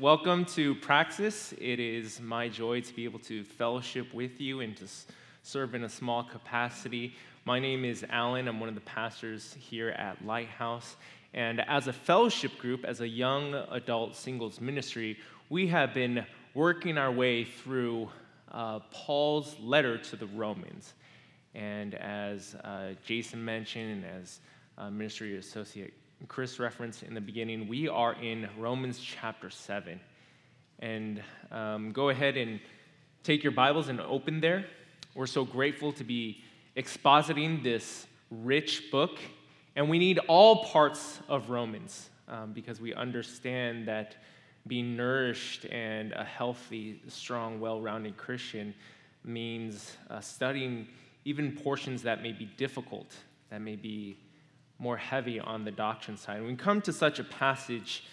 Welcome 0.00 0.44
to 0.46 0.74
Praxis. 0.74 1.54
It 1.56 1.78
is 1.78 2.20
my 2.20 2.48
joy 2.48 2.80
to 2.80 2.94
be 2.96 3.04
able 3.04 3.20
to 3.20 3.44
fellowship 3.44 4.12
with 4.12 4.40
you 4.40 4.58
and 4.58 4.76
to 4.78 4.86
serve 5.44 5.76
in 5.76 5.84
a 5.84 5.88
small 5.88 6.24
capacity. 6.24 7.14
My 7.44 7.60
name 7.60 7.84
is 7.84 8.04
Alan. 8.10 8.48
I'm 8.48 8.58
one 8.58 8.68
of 8.68 8.74
the 8.74 8.80
pastors 8.80 9.54
here 9.56 9.90
at 9.90 10.26
Lighthouse. 10.26 10.96
And 11.32 11.60
as 11.60 11.86
a 11.86 11.92
fellowship 11.92 12.58
group, 12.58 12.84
as 12.84 13.02
a 13.02 13.06
young 13.06 13.54
adult 13.70 14.16
singles 14.16 14.60
ministry, 14.60 15.16
we 15.48 15.68
have 15.68 15.94
been 15.94 16.26
working 16.54 16.98
our 16.98 17.12
way 17.12 17.44
through 17.44 18.10
uh, 18.50 18.80
Paul's 18.90 19.54
letter 19.60 19.96
to 19.96 20.16
the 20.16 20.26
Romans. 20.26 20.94
And 21.54 21.94
as 21.94 22.56
uh, 22.64 22.94
Jason 23.04 23.44
mentioned, 23.44 24.04
and 24.04 24.22
as 24.22 24.40
uh, 24.76 24.90
ministry 24.90 25.36
associate 25.36 25.94
Chris 26.28 26.58
referenced 26.58 27.02
in 27.02 27.14
the 27.14 27.20
beginning, 27.20 27.68
we 27.68 27.88
are 27.88 28.14
in 28.14 28.48
Romans 28.58 28.98
chapter 28.98 29.50
7. 29.50 30.00
And 30.78 31.22
um, 31.50 31.92
go 31.92 32.08
ahead 32.08 32.36
and 32.36 32.60
take 33.22 33.42
your 33.42 33.52
Bibles 33.52 33.88
and 33.88 34.00
open 34.00 34.40
there. 34.40 34.66
We're 35.14 35.26
so 35.26 35.44
grateful 35.44 35.92
to 35.92 36.04
be 36.04 36.42
expositing 36.76 37.62
this 37.62 38.06
rich 38.30 38.90
book. 38.90 39.18
And 39.76 39.88
we 39.88 39.98
need 39.98 40.18
all 40.28 40.64
parts 40.64 41.20
of 41.28 41.50
Romans 41.50 42.10
um, 42.28 42.52
because 42.52 42.80
we 42.80 42.94
understand 42.94 43.88
that 43.88 44.16
being 44.66 44.96
nourished 44.96 45.66
and 45.66 46.12
a 46.12 46.24
healthy, 46.24 47.02
strong, 47.08 47.60
well 47.60 47.80
rounded 47.80 48.16
Christian 48.16 48.74
means 49.24 49.96
uh, 50.10 50.20
studying 50.20 50.86
even 51.24 51.52
portions 51.52 52.02
that 52.02 52.22
may 52.22 52.32
be 52.32 52.46
difficult, 52.56 53.14
that 53.50 53.60
may 53.60 53.76
be 53.76 54.18
more 54.78 54.96
heavy 54.96 55.40
on 55.40 55.64
the 55.64 55.70
doctrine 55.70 56.16
side. 56.16 56.42
We 56.42 56.54
come 56.56 56.80
to 56.82 56.92
such 56.92 57.18
a 57.18 57.24
passage 57.24 58.04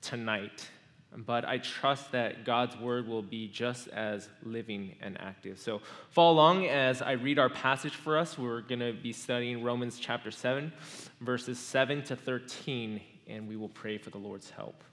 tonight, 0.00 0.68
but 1.16 1.44
I 1.44 1.58
trust 1.58 2.12
that 2.12 2.44
God's 2.44 2.76
word 2.76 3.06
will 3.06 3.22
be 3.22 3.48
just 3.48 3.88
as 3.88 4.28
living 4.42 4.96
and 5.00 5.20
active. 5.20 5.58
So 5.58 5.80
follow 6.10 6.32
along 6.32 6.66
as 6.66 7.02
I 7.02 7.12
read 7.12 7.38
our 7.38 7.48
passage 7.50 7.94
for 7.94 8.18
us. 8.18 8.38
We're 8.38 8.60
going 8.60 8.80
to 8.80 8.92
be 8.92 9.12
studying 9.12 9.62
Romans 9.62 9.98
chapter 9.98 10.30
7, 10.30 10.72
verses 11.20 11.58
7 11.58 12.02
to 12.04 12.16
13, 12.16 13.00
and 13.28 13.48
we 13.48 13.56
will 13.56 13.68
pray 13.68 13.98
for 13.98 14.10
the 14.10 14.18
Lord's 14.18 14.50
help. 14.50 14.84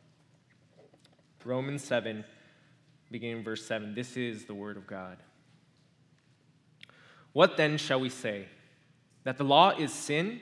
Romans 1.46 1.84
7, 1.84 2.24
beginning 3.12 3.44
verse 3.44 3.66
7. 3.66 3.94
This 3.94 4.18
is 4.18 4.46
the 4.46 4.54
word 4.54 4.78
of 4.78 4.86
God. 4.88 5.18
What 7.34 7.58
then 7.58 7.78
shall 7.78 8.00
we 8.00 8.10
say? 8.10 8.48
That 9.24 9.38
the 9.38 9.44
law 9.44 9.72
is 9.72 9.94
sin? 9.94 10.42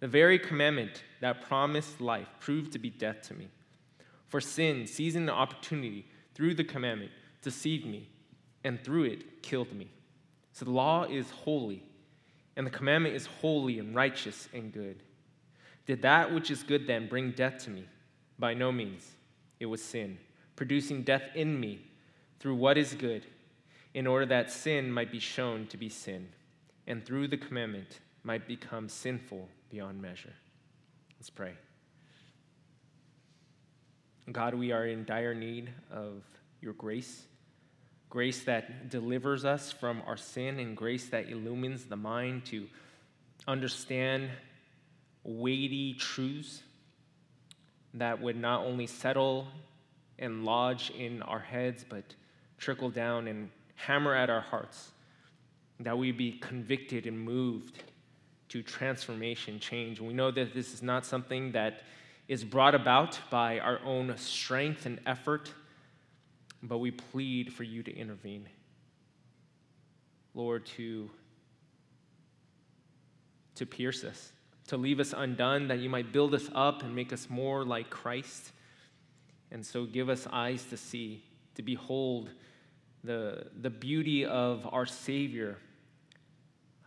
The 0.00 0.08
very 0.08 0.38
commandment 0.38 1.04
that 1.20 1.42
promised 1.42 2.00
life 2.00 2.28
proved 2.40 2.72
to 2.72 2.78
be 2.78 2.88
death 2.88 3.20
to 3.28 3.34
me. 3.34 3.48
For 4.28 4.40
sin, 4.40 4.86
seizing 4.86 5.26
the 5.26 5.32
opportunity 5.32 6.06
through 6.34 6.54
the 6.54 6.64
commandment, 6.64 7.12
deceived 7.42 7.84
me, 7.84 8.08
and 8.64 8.82
through 8.82 9.04
it 9.04 9.42
killed 9.42 9.72
me. 9.72 9.90
So 10.52 10.64
the 10.64 10.70
law 10.70 11.04
is 11.04 11.30
holy, 11.30 11.82
and 12.56 12.66
the 12.66 12.70
commandment 12.70 13.14
is 13.14 13.26
holy 13.26 13.78
and 13.78 13.94
righteous 13.94 14.48
and 14.54 14.72
good. 14.72 15.02
Did 15.86 16.02
that 16.02 16.32
which 16.32 16.50
is 16.50 16.62
good 16.62 16.86
then 16.86 17.08
bring 17.08 17.32
death 17.32 17.64
to 17.64 17.70
me? 17.70 17.84
By 18.38 18.54
no 18.54 18.72
means. 18.72 19.06
It 19.58 19.66
was 19.66 19.82
sin, 19.82 20.18
producing 20.56 21.02
death 21.02 21.24
in 21.34 21.60
me 21.60 21.80
through 22.38 22.54
what 22.54 22.78
is 22.78 22.94
good, 22.94 23.26
in 23.92 24.06
order 24.06 24.24
that 24.26 24.50
sin 24.50 24.90
might 24.90 25.12
be 25.12 25.18
shown 25.18 25.66
to 25.66 25.76
be 25.76 25.90
sin, 25.90 26.28
and 26.86 27.04
through 27.04 27.28
the 27.28 27.36
commandment 27.36 28.00
might 28.22 28.46
become 28.46 28.88
sinful 28.88 29.48
beyond 29.70 30.02
measure. 30.02 30.32
Let's 31.18 31.30
pray. 31.30 31.52
God, 34.30 34.54
we 34.54 34.72
are 34.72 34.86
in 34.86 35.04
dire 35.04 35.34
need 35.34 35.70
of 35.90 36.22
your 36.60 36.72
grace, 36.74 37.24
grace 38.08 38.44
that 38.44 38.90
delivers 38.90 39.44
us 39.44 39.72
from 39.72 40.02
our 40.06 40.16
sin, 40.16 40.58
and 40.58 40.76
grace 40.76 41.08
that 41.08 41.28
illumines 41.28 41.84
the 41.84 41.96
mind 41.96 42.46
to 42.46 42.66
understand 43.48 44.30
weighty 45.24 45.94
truths 45.94 46.62
that 47.94 48.20
would 48.20 48.36
not 48.36 48.64
only 48.64 48.86
settle 48.86 49.48
and 50.18 50.44
lodge 50.44 50.90
in 50.90 51.22
our 51.22 51.40
heads, 51.40 51.84
but 51.88 52.14
trickle 52.58 52.90
down 52.90 53.26
and 53.26 53.50
hammer 53.74 54.14
at 54.14 54.30
our 54.30 54.42
hearts, 54.42 54.92
that 55.80 55.96
we 55.96 56.12
be 56.12 56.32
convicted 56.32 57.06
and 57.06 57.18
moved 57.18 57.82
to 58.50 58.62
transformation, 58.62 59.60
change. 59.60 60.00
We 60.00 60.12
know 60.12 60.30
that 60.32 60.54
this 60.54 60.74
is 60.74 60.82
not 60.82 61.06
something 61.06 61.52
that 61.52 61.82
is 62.28 62.44
brought 62.44 62.74
about 62.74 63.18
by 63.30 63.60
our 63.60 63.80
own 63.84 64.16
strength 64.16 64.86
and 64.86 65.00
effort, 65.06 65.52
but 66.62 66.78
we 66.78 66.90
plead 66.90 67.52
for 67.52 67.62
you 67.62 67.82
to 67.84 67.96
intervene. 67.96 68.48
Lord, 70.34 70.66
to, 70.66 71.10
to 73.54 73.66
pierce 73.66 74.04
us, 74.04 74.32
to 74.66 74.76
leave 74.76 74.98
us 75.00 75.14
undone, 75.16 75.68
that 75.68 75.78
you 75.78 75.88
might 75.88 76.12
build 76.12 76.34
us 76.34 76.48
up 76.52 76.82
and 76.82 76.94
make 76.94 77.12
us 77.12 77.30
more 77.30 77.64
like 77.64 77.88
Christ. 77.88 78.50
And 79.52 79.64
so 79.64 79.84
give 79.84 80.08
us 80.08 80.26
eyes 80.32 80.64
to 80.66 80.76
see, 80.76 81.22
to 81.54 81.62
behold 81.62 82.30
the, 83.04 83.46
the 83.60 83.70
beauty 83.70 84.24
of 84.24 84.68
our 84.72 84.86
Savior 84.86 85.56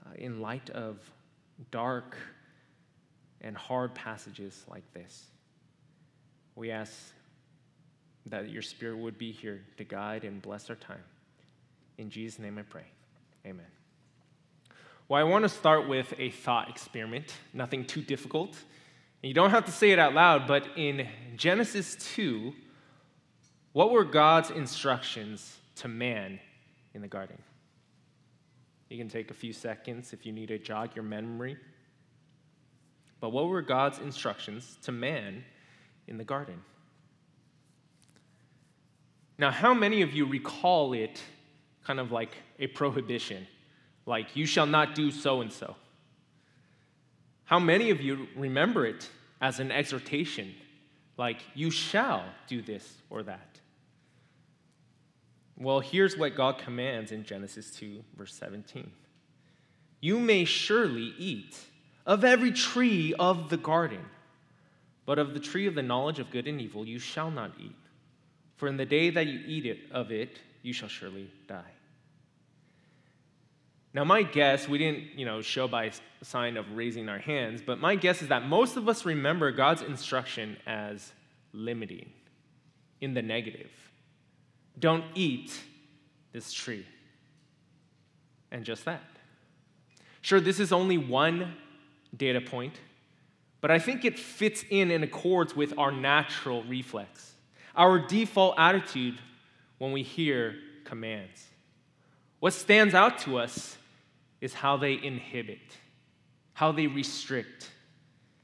uh, 0.06 0.14
in 0.16 0.42
light 0.42 0.70
of 0.70 1.00
dark 1.72 2.18
and 3.42 3.56
hard 3.56 3.94
passages 3.94 4.64
like 4.70 4.84
this. 4.94 5.26
We 6.56 6.72
ask 6.72 6.94
that 8.28 8.50
your 8.50 8.62
Spirit 8.62 8.98
would 8.98 9.18
be 9.18 9.32
here 9.32 9.64
to 9.78 9.84
guide 9.84 10.24
and 10.24 10.42
bless 10.42 10.70
our 10.70 10.76
time. 10.76 11.04
In 11.98 12.10
Jesus' 12.10 12.40
name 12.40 12.58
I 12.58 12.62
pray. 12.64 12.86
Amen. 13.46 13.66
Well, 15.10 15.20
I 15.20 15.24
want 15.24 15.44
to 15.44 15.50
start 15.50 15.88
with 15.88 16.14
a 16.18 16.30
thought 16.30 16.70
experiment, 16.70 17.34
nothing 17.54 17.86
too 17.86 18.02
difficult. 18.02 18.52
And 19.22 19.30
you 19.30 19.34
don't 19.34 19.52
have 19.52 19.66
to 19.66 19.72
say 19.72 19.92
it 19.92 20.00
out 20.00 20.14
loud, 20.14 20.48
but 20.48 20.68
in 20.78 21.08
Genesis 21.36 21.96
2, 22.16 22.54
what 23.74 23.92
were 23.92 24.06
God's 24.06 24.52
instructions 24.52 25.58
to 25.76 25.88
man 25.88 26.40
in 26.94 27.02
the 27.02 27.08
garden? 27.08 27.38
You 28.94 29.00
can 29.00 29.10
take 29.10 29.32
a 29.32 29.34
few 29.34 29.54
seconds 29.54 30.14
if 30.14 30.24
you 30.24 30.32
need 30.32 30.50
to 30.50 30.60
jog 30.60 30.96
your 30.96 31.02
memory. 31.02 31.58
But 33.20 33.30
what 33.30 33.48
were 33.48 33.64
God's 33.64 33.98
instructions 33.98 34.78
to 34.84 34.92
man 34.92 35.44
in 36.06 36.20
the 36.20 36.24
garden? 36.24 36.62
Now, 39.40 39.50
how 39.50 39.74
many 39.74 40.04
of 40.04 40.14
you 40.14 40.28
recall 40.28 40.94
it 40.94 41.24
kind 41.84 42.00
of 42.00 42.12
like 42.12 42.36
a 42.60 42.68
prohibition, 42.68 43.48
like, 44.06 44.36
you 44.36 44.46
shall 44.46 44.68
not 44.68 44.94
do 44.94 45.10
so 45.10 45.42
and 45.42 45.52
so? 45.52 45.76
How 47.46 47.58
many 47.58 47.90
of 47.90 48.00
you 48.00 48.28
remember 48.36 48.86
it 48.86 49.10
as 49.42 49.60
an 49.60 49.72
exhortation, 49.72 50.54
like, 51.18 51.42
you 51.56 51.72
shall 51.72 52.26
do 52.46 52.62
this 52.62 52.98
or 53.10 53.24
that? 53.24 53.60
Well, 55.58 55.80
here's 55.80 56.18
what 56.18 56.36
God 56.36 56.58
commands 56.58 57.12
in 57.12 57.24
Genesis 57.24 57.72
2, 57.72 58.04
verse 58.18 58.34
17 58.34 58.92
You 60.02 60.20
may 60.20 60.46
surely 60.46 61.14
eat 61.18 61.58
of 62.06 62.24
every 62.24 62.52
tree 62.52 63.14
of 63.20 63.50
the 63.50 63.58
garden, 63.58 64.06
but 65.06 65.20
of 65.20 65.34
the 65.34 65.40
tree 65.40 65.68
of 65.68 65.76
the 65.76 65.84
knowledge 65.84 66.20
of 66.20 66.32
good 66.32 66.48
and 66.48 66.60
evil 66.60 66.86
you 66.86 67.00
shall 67.00 67.32
not 67.32 67.52
eat. 67.60 67.76
For 68.56 68.68
in 68.68 68.78
the 68.78 68.86
day 68.86 69.10
that 69.10 69.28
you 69.28 69.42
eat 69.46 69.66
it, 69.66 69.80
of 69.92 70.12
it, 70.12 70.40
you 70.62 70.74
shall 70.74 70.90
surely 70.90 71.30
die. 71.48 71.72
Now, 73.94 74.04
my 74.04 74.24
guess, 74.24 74.68
we 74.68 74.80
didn't, 74.80 75.20
you 75.20 75.26
know, 75.26 75.42
show 75.42 75.68
by 75.68 75.92
sign 76.24 76.58
of 76.58 76.72
raising 76.76 77.10
our 77.10 77.20
hands, 77.20 77.62
but 77.64 77.80
my 77.80 77.96
guess 77.96 78.24
is 78.24 78.30
that 78.30 78.48
most 78.48 78.76
of 78.76 78.90
us 78.90 79.06
remember 79.06 79.52
God's 79.52 79.84
instruction 79.84 80.58
as 80.66 81.12
limiting, 81.52 82.10
in 83.02 83.14
the 83.14 83.22
negative. 83.22 83.70
Don't 84.80 85.06
eat 85.16 85.58
this 86.32 86.52
tree. 86.52 86.86
And 88.52 88.64
just 88.64 88.86
that. 88.86 89.04
Sure, 90.22 90.40
this 90.40 90.60
is 90.60 90.72
only 90.72 90.98
one 90.98 91.56
data 92.16 92.40
point, 92.40 92.74
but 93.62 93.72
I 93.72 93.80
think 93.80 94.06
it 94.06 94.20
fits 94.20 94.64
in 94.70 94.92
and 94.92 95.04
accords 95.04 95.56
with 95.56 95.78
our 95.78 95.92
natural 95.92 96.64
reflex. 96.64 97.34
our 97.76 98.00
default 98.00 98.56
attitude 98.58 99.20
when 99.78 99.92
we 99.92 100.04
hear 100.04 100.56
commands. 100.86 101.46
What 102.40 102.54
stands 102.54 102.94
out 102.94 103.20
to 103.20 103.38
us 103.38 103.78
is 104.42 104.54
how 104.54 104.78
they 104.78 104.94
inhibit, 105.02 105.60
how 106.54 106.72
they 106.72 106.88
restrict, 106.88 107.72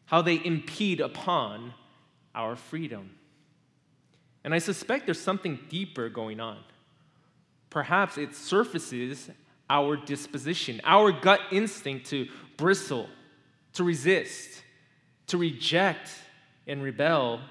how 0.05 0.21
they 0.21 0.43
impede 0.43 1.01
upon 1.01 1.73
our 2.33 2.55
freedom. 2.55 3.11
And 4.49 4.55
I 4.55 4.57
suspect 4.57 5.05
there's 5.05 5.21
something 5.21 5.59
deeper 5.69 6.09
going 6.09 6.39
on. 6.39 6.57
Perhaps 7.69 8.17
it 8.17 8.33
surfaces 8.33 9.29
our 9.69 9.95
disposition, 9.95 10.81
our 10.83 11.11
gut 11.11 11.39
instinct 11.51 12.07
to 12.07 12.27
bristle, 12.57 13.07
to 13.73 13.83
resist, 13.83 14.63
to 15.27 15.37
reject 15.37 16.09
and 16.65 16.81
rebel 16.81 17.41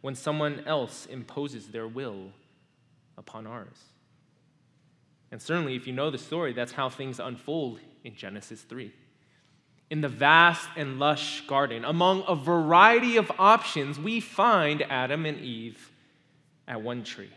when 0.00 0.14
someone 0.14 0.62
else 0.64 1.06
imposes 1.06 1.66
their 1.66 1.88
will 1.88 2.30
upon 3.18 3.48
ours. 3.48 3.76
And 5.32 5.42
certainly, 5.42 5.74
if 5.74 5.88
you 5.88 5.92
know 5.92 6.12
the 6.12 6.18
story, 6.18 6.52
that's 6.52 6.70
how 6.70 6.88
things 6.88 7.18
unfold 7.18 7.80
in 8.04 8.14
Genesis 8.14 8.62
3. 8.62 8.92
In 9.90 10.02
the 10.02 10.08
vast 10.08 10.68
and 10.76 11.00
lush 11.00 11.44
garden, 11.48 11.84
among 11.84 12.22
a 12.28 12.36
variety 12.36 13.16
of 13.16 13.32
options, 13.40 13.98
we 13.98 14.20
find 14.20 14.82
Adam 14.82 15.26
and 15.26 15.40
Eve 15.40 15.90
at 16.66 16.80
one 16.80 17.04
tree, 17.04 17.30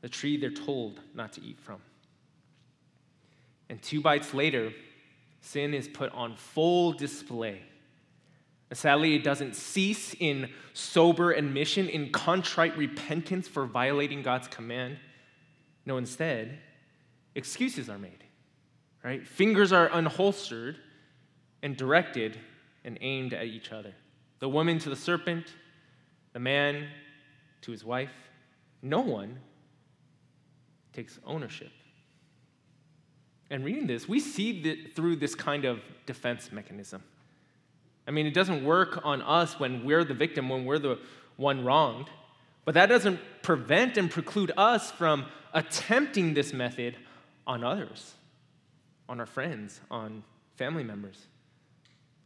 the 0.00 0.08
tree 0.08 0.36
they're 0.36 0.50
told 0.50 1.00
not 1.14 1.32
to 1.34 1.42
eat 1.42 1.60
from. 1.60 1.80
And 3.68 3.82
two 3.82 4.00
bites 4.00 4.34
later, 4.34 4.72
sin 5.40 5.74
is 5.74 5.88
put 5.88 6.12
on 6.12 6.36
full 6.36 6.92
display. 6.92 7.62
Sadly, 8.72 9.14
it 9.14 9.22
doesn't 9.22 9.54
cease 9.54 10.14
in 10.18 10.50
sober 10.72 11.32
admission, 11.32 11.88
in 11.88 12.10
contrite 12.10 12.76
repentance 12.76 13.46
for 13.46 13.64
violating 13.64 14.22
God's 14.22 14.48
command. 14.48 14.98
No, 15.84 15.98
instead, 15.98 16.58
excuses 17.36 17.88
are 17.88 17.98
made, 17.98 18.24
right? 19.04 19.26
Fingers 19.26 19.72
are 19.72 19.88
unholstered 19.88 20.76
and 21.62 21.76
directed 21.76 22.36
and 22.84 22.98
aimed 23.00 23.34
at 23.34 23.44
each 23.44 23.70
other. 23.70 23.94
The 24.40 24.48
woman 24.48 24.78
to 24.80 24.90
the 24.90 24.96
serpent, 24.96 25.46
the 26.32 26.40
man 26.40 26.88
to 27.66 27.72
his 27.72 27.84
wife. 27.84 28.10
No 28.80 29.00
one 29.00 29.38
takes 30.92 31.18
ownership. 31.26 31.70
And 33.50 33.64
reading 33.64 33.86
this, 33.86 34.08
we 34.08 34.18
see 34.20 34.62
that 34.62 34.96
through 34.96 35.16
this 35.16 35.34
kind 35.34 35.64
of 35.64 35.80
defense 36.06 36.50
mechanism. 36.50 37.02
I 38.08 38.12
mean, 38.12 38.26
it 38.26 38.34
doesn't 38.34 38.64
work 38.64 39.04
on 39.04 39.20
us 39.20 39.58
when 39.58 39.84
we're 39.84 40.04
the 40.04 40.14
victim, 40.14 40.48
when 40.48 40.64
we're 40.64 40.78
the 40.78 40.98
one 41.36 41.64
wronged. 41.64 42.08
But 42.64 42.74
that 42.74 42.86
doesn't 42.86 43.20
prevent 43.42 43.96
and 43.96 44.10
preclude 44.10 44.52
us 44.56 44.90
from 44.92 45.26
attempting 45.52 46.34
this 46.34 46.52
method 46.52 46.96
on 47.46 47.62
others, 47.62 48.14
on 49.08 49.20
our 49.20 49.26
friends, 49.26 49.80
on 49.90 50.22
family 50.56 50.84
members, 50.84 51.26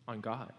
on 0.07 0.21
God. 0.21 0.53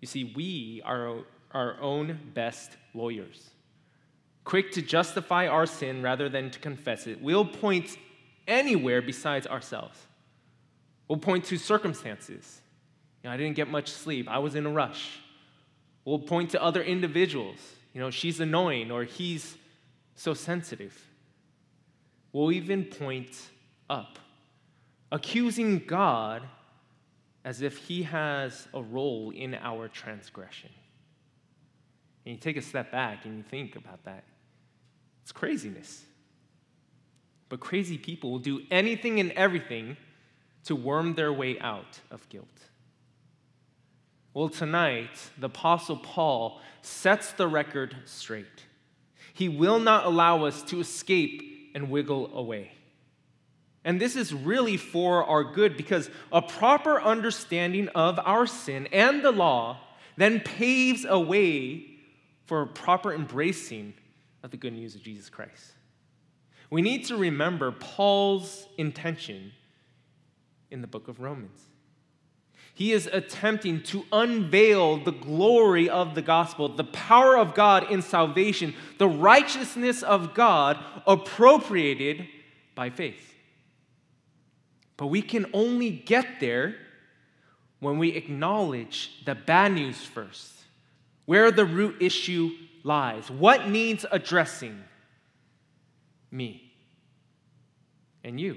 You 0.00 0.06
see, 0.06 0.32
we 0.34 0.82
are 0.84 1.18
our 1.52 1.76
own 1.80 2.18
best 2.34 2.76
lawyers, 2.94 3.50
quick 4.44 4.72
to 4.72 4.82
justify 4.82 5.46
our 5.48 5.66
sin 5.66 6.02
rather 6.02 6.28
than 6.28 6.50
to 6.50 6.58
confess 6.58 7.06
it. 7.06 7.20
We'll 7.20 7.44
point 7.44 7.96
anywhere 8.46 9.02
besides 9.02 9.46
ourselves. 9.46 9.98
We'll 11.08 11.18
point 11.18 11.44
to 11.46 11.56
circumstances. 11.58 12.60
You 13.22 13.28
know, 13.28 13.34
I 13.34 13.36
didn't 13.36 13.56
get 13.56 13.68
much 13.68 13.90
sleep. 13.90 14.28
I 14.28 14.38
was 14.38 14.54
in 14.54 14.66
a 14.66 14.70
rush. 14.70 15.18
We'll 16.04 16.18
point 16.18 16.50
to 16.50 16.62
other 16.62 16.82
individuals. 16.82 17.58
You 17.92 18.00
know, 18.00 18.10
she's 18.10 18.40
annoying 18.40 18.90
or 18.90 19.04
he's 19.04 19.56
so 20.14 20.34
sensitive. 20.34 20.96
We'll 22.32 22.52
even 22.52 22.84
point 22.84 23.36
up, 23.88 24.18
accusing 25.10 25.80
God 25.80 26.42
as 27.44 27.62
if 27.62 27.76
he 27.76 28.04
has 28.04 28.68
a 28.72 28.82
role 28.82 29.30
in 29.30 29.54
our 29.54 29.88
transgression. 29.88 30.70
And 32.24 32.34
you 32.34 32.40
take 32.40 32.56
a 32.56 32.62
step 32.62 32.92
back 32.92 33.24
and 33.24 33.36
you 33.36 33.42
think 33.42 33.76
about 33.76 34.04
that. 34.04 34.24
It's 35.22 35.32
craziness. 35.32 36.04
But 37.48 37.60
crazy 37.60 37.98
people 37.98 38.30
will 38.30 38.38
do 38.38 38.62
anything 38.70 39.20
and 39.20 39.32
everything 39.32 39.96
to 40.64 40.76
worm 40.76 41.14
their 41.14 41.32
way 41.32 41.58
out 41.58 42.00
of 42.10 42.28
guilt. 42.28 42.46
Well, 44.32 44.48
tonight, 44.48 45.10
the 45.38 45.46
Apostle 45.46 45.96
Paul 45.96 46.60
sets 46.82 47.32
the 47.32 47.48
record 47.48 47.96
straight. 48.04 48.66
He 49.34 49.48
will 49.48 49.80
not 49.80 50.06
allow 50.06 50.44
us 50.44 50.62
to 50.64 50.80
escape 50.80 51.72
and 51.74 51.90
wiggle 51.90 52.30
away. 52.36 52.72
And 53.84 54.00
this 54.00 54.14
is 54.14 54.32
really 54.32 54.76
for 54.76 55.24
our 55.24 55.42
good 55.42 55.76
because 55.76 56.10
a 56.30 56.42
proper 56.42 57.00
understanding 57.00 57.88
of 57.88 58.20
our 58.20 58.46
sin 58.46 58.86
and 58.92 59.24
the 59.24 59.32
law 59.32 59.80
then 60.16 60.40
paves 60.40 61.06
a 61.08 61.18
way 61.18 61.89
for 62.50 62.62
a 62.62 62.66
proper 62.66 63.14
embracing 63.14 63.94
of 64.42 64.50
the 64.50 64.56
good 64.56 64.72
news 64.72 64.96
of 64.96 65.02
Jesus 65.04 65.30
Christ. 65.30 65.70
We 66.68 66.82
need 66.82 67.04
to 67.04 67.16
remember 67.16 67.70
Paul's 67.70 68.66
intention 68.76 69.52
in 70.68 70.80
the 70.80 70.88
book 70.88 71.06
of 71.06 71.20
Romans. 71.20 71.60
He 72.74 72.90
is 72.90 73.08
attempting 73.12 73.84
to 73.84 74.04
unveil 74.10 74.96
the 74.96 75.12
glory 75.12 75.88
of 75.88 76.16
the 76.16 76.22
gospel, 76.22 76.68
the 76.68 76.82
power 76.82 77.38
of 77.38 77.54
God 77.54 77.88
in 77.88 78.02
salvation, 78.02 78.74
the 78.98 79.06
righteousness 79.06 80.02
of 80.02 80.34
God 80.34 80.76
appropriated 81.06 82.26
by 82.74 82.90
faith. 82.90 83.32
But 84.96 85.06
we 85.06 85.22
can 85.22 85.46
only 85.52 85.90
get 85.90 86.40
there 86.40 86.74
when 87.78 87.96
we 87.98 88.08
acknowledge 88.08 89.24
the 89.24 89.36
bad 89.36 89.70
news 89.74 90.02
first, 90.02 90.59
where 91.30 91.52
the 91.52 91.64
root 91.64 91.94
issue 92.00 92.50
lies, 92.82 93.30
what 93.30 93.68
needs 93.68 94.04
addressing 94.10 94.82
me 96.32 96.72
and 98.24 98.40
you. 98.40 98.56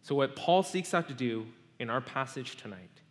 So, 0.00 0.14
what 0.14 0.34
Paul 0.34 0.62
seeks 0.62 0.94
out 0.94 1.08
to 1.08 1.14
do 1.14 1.46
in 1.78 1.90
our 1.90 2.00
passage 2.00 2.56
tonight 2.56 3.02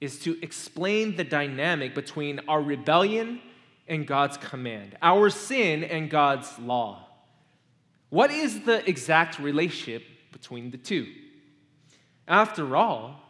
is 0.00 0.18
to 0.24 0.36
explain 0.42 1.14
the 1.14 1.22
dynamic 1.22 1.94
between 1.94 2.40
our 2.48 2.60
rebellion 2.60 3.40
and 3.86 4.04
God's 4.04 4.36
command, 4.36 4.98
our 5.00 5.30
sin 5.30 5.84
and 5.84 6.10
God's 6.10 6.58
law. 6.58 7.06
What 8.08 8.32
is 8.32 8.62
the 8.62 8.84
exact 8.90 9.38
relationship 9.38 10.02
between 10.32 10.72
the 10.72 10.78
two? 10.78 11.06
After 12.26 12.74
all, 12.74 13.21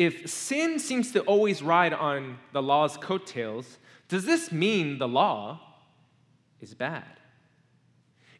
if 0.00 0.30
sin 0.30 0.78
seems 0.78 1.12
to 1.12 1.20
always 1.24 1.62
ride 1.62 1.92
on 1.92 2.38
the 2.52 2.62
law's 2.62 2.96
coattails, 2.96 3.76
does 4.08 4.24
this 4.24 4.50
mean 4.50 4.96
the 4.96 5.06
law 5.06 5.60
is 6.58 6.72
bad? 6.72 7.20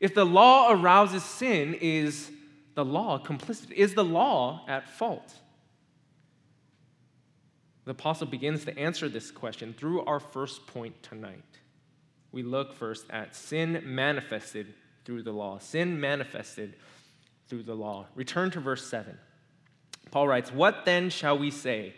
If 0.00 0.14
the 0.14 0.24
law 0.24 0.72
arouses 0.72 1.22
sin, 1.22 1.74
is 1.74 2.30
the 2.76 2.84
law 2.84 3.22
complicit? 3.22 3.72
Is 3.72 3.92
the 3.92 4.02
law 4.02 4.64
at 4.68 4.88
fault? 4.88 5.34
The 7.84 7.90
apostle 7.90 8.26
begins 8.26 8.64
to 8.64 8.78
answer 8.78 9.10
this 9.10 9.30
question 9.30 9.74
through 9.74 10.06
our 10.06 10.18
first 10.18 10.66
point 10.66 11.02
tonight. 11.02 11.58
We 12.32 12.42
look 12.42 12.72
first 12.72 13.04
at 13.10 13.36
sin 13.36 13.82
manifested 13.84 14.72
through 15.04 15.24
the 15.24 15.32
law. 15.32 15.58
Sin 15.58 16.00
manifested 16.00 16.76
through 17.48 17.64
the 17.64 17.74
law. 17.74 18.06
Return 18.14 18.50
to 18.52 18.60
verse 18.60 18.86
7. 18.86 19.18
Paul 20.10 20.28
writes, 20.28 20.52
What 20.52 20.84
then 20.84 21.10
shall 21.10 21.38
we 21.38 21.50
say? 21.50 21.94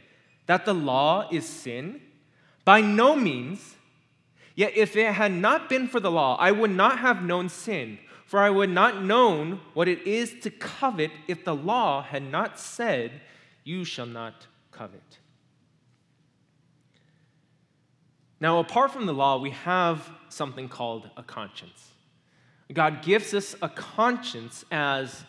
That 0.47 0.65
the 0.65 0.75
law 0.75 1.29
is 1.31 1.47
sin? 1.47 2.01
By 2.65 2.81
no 2.81 3.17
means. 3.17 3.77
Yet 4.55 4.77
if 4.77 4.97
it 4.97 5.13
had 5.13 5.33
not 5.33 5.69
been 5.69 5.89
for 5.89 6.01
the 6.01 6.11
law, 6.11 6.37
I 6.39 6.53
would 6.53 6.71
not 6.71 6.99
have 6.99 7.23
known 7.23 7.49
sin. 7.49 7.99
For 8.27 8.41
I 8.41 8.51
would 8.51 8.71
not 8.71 9.03
known 9.03 9.61
what 9.75 9.89
it 9.89 10.07
is 10.07 10.35
to 10.41 10.51
covet 10.51 11.11
if 11.29 11.45
the 11.45 11.55
law 11.55 12.03
had 12.03 12.23
not 12.23 12.59
said, 12.59 13.21
You 13.65 13.85
shall 13.85 14.07
not 14.07 14.47
covet. 14.71 15.19
Now, 18.41 18.59
apart 18.59 18.91
from 18.91 19.07
the 19.07 19.13
law, 19.13 19.39
we 19.39 19.51
have 19.51 20.11
something 20.29 20.69
called 20.69 21.09
a 21.17 21.23
conscience. 21.23 21.91
God 22.73 23.03
gives 23.03 23.35
us 23.35 23.55
a 23.63 23.69
conscience 23.69 24.65
as 24.71 25.25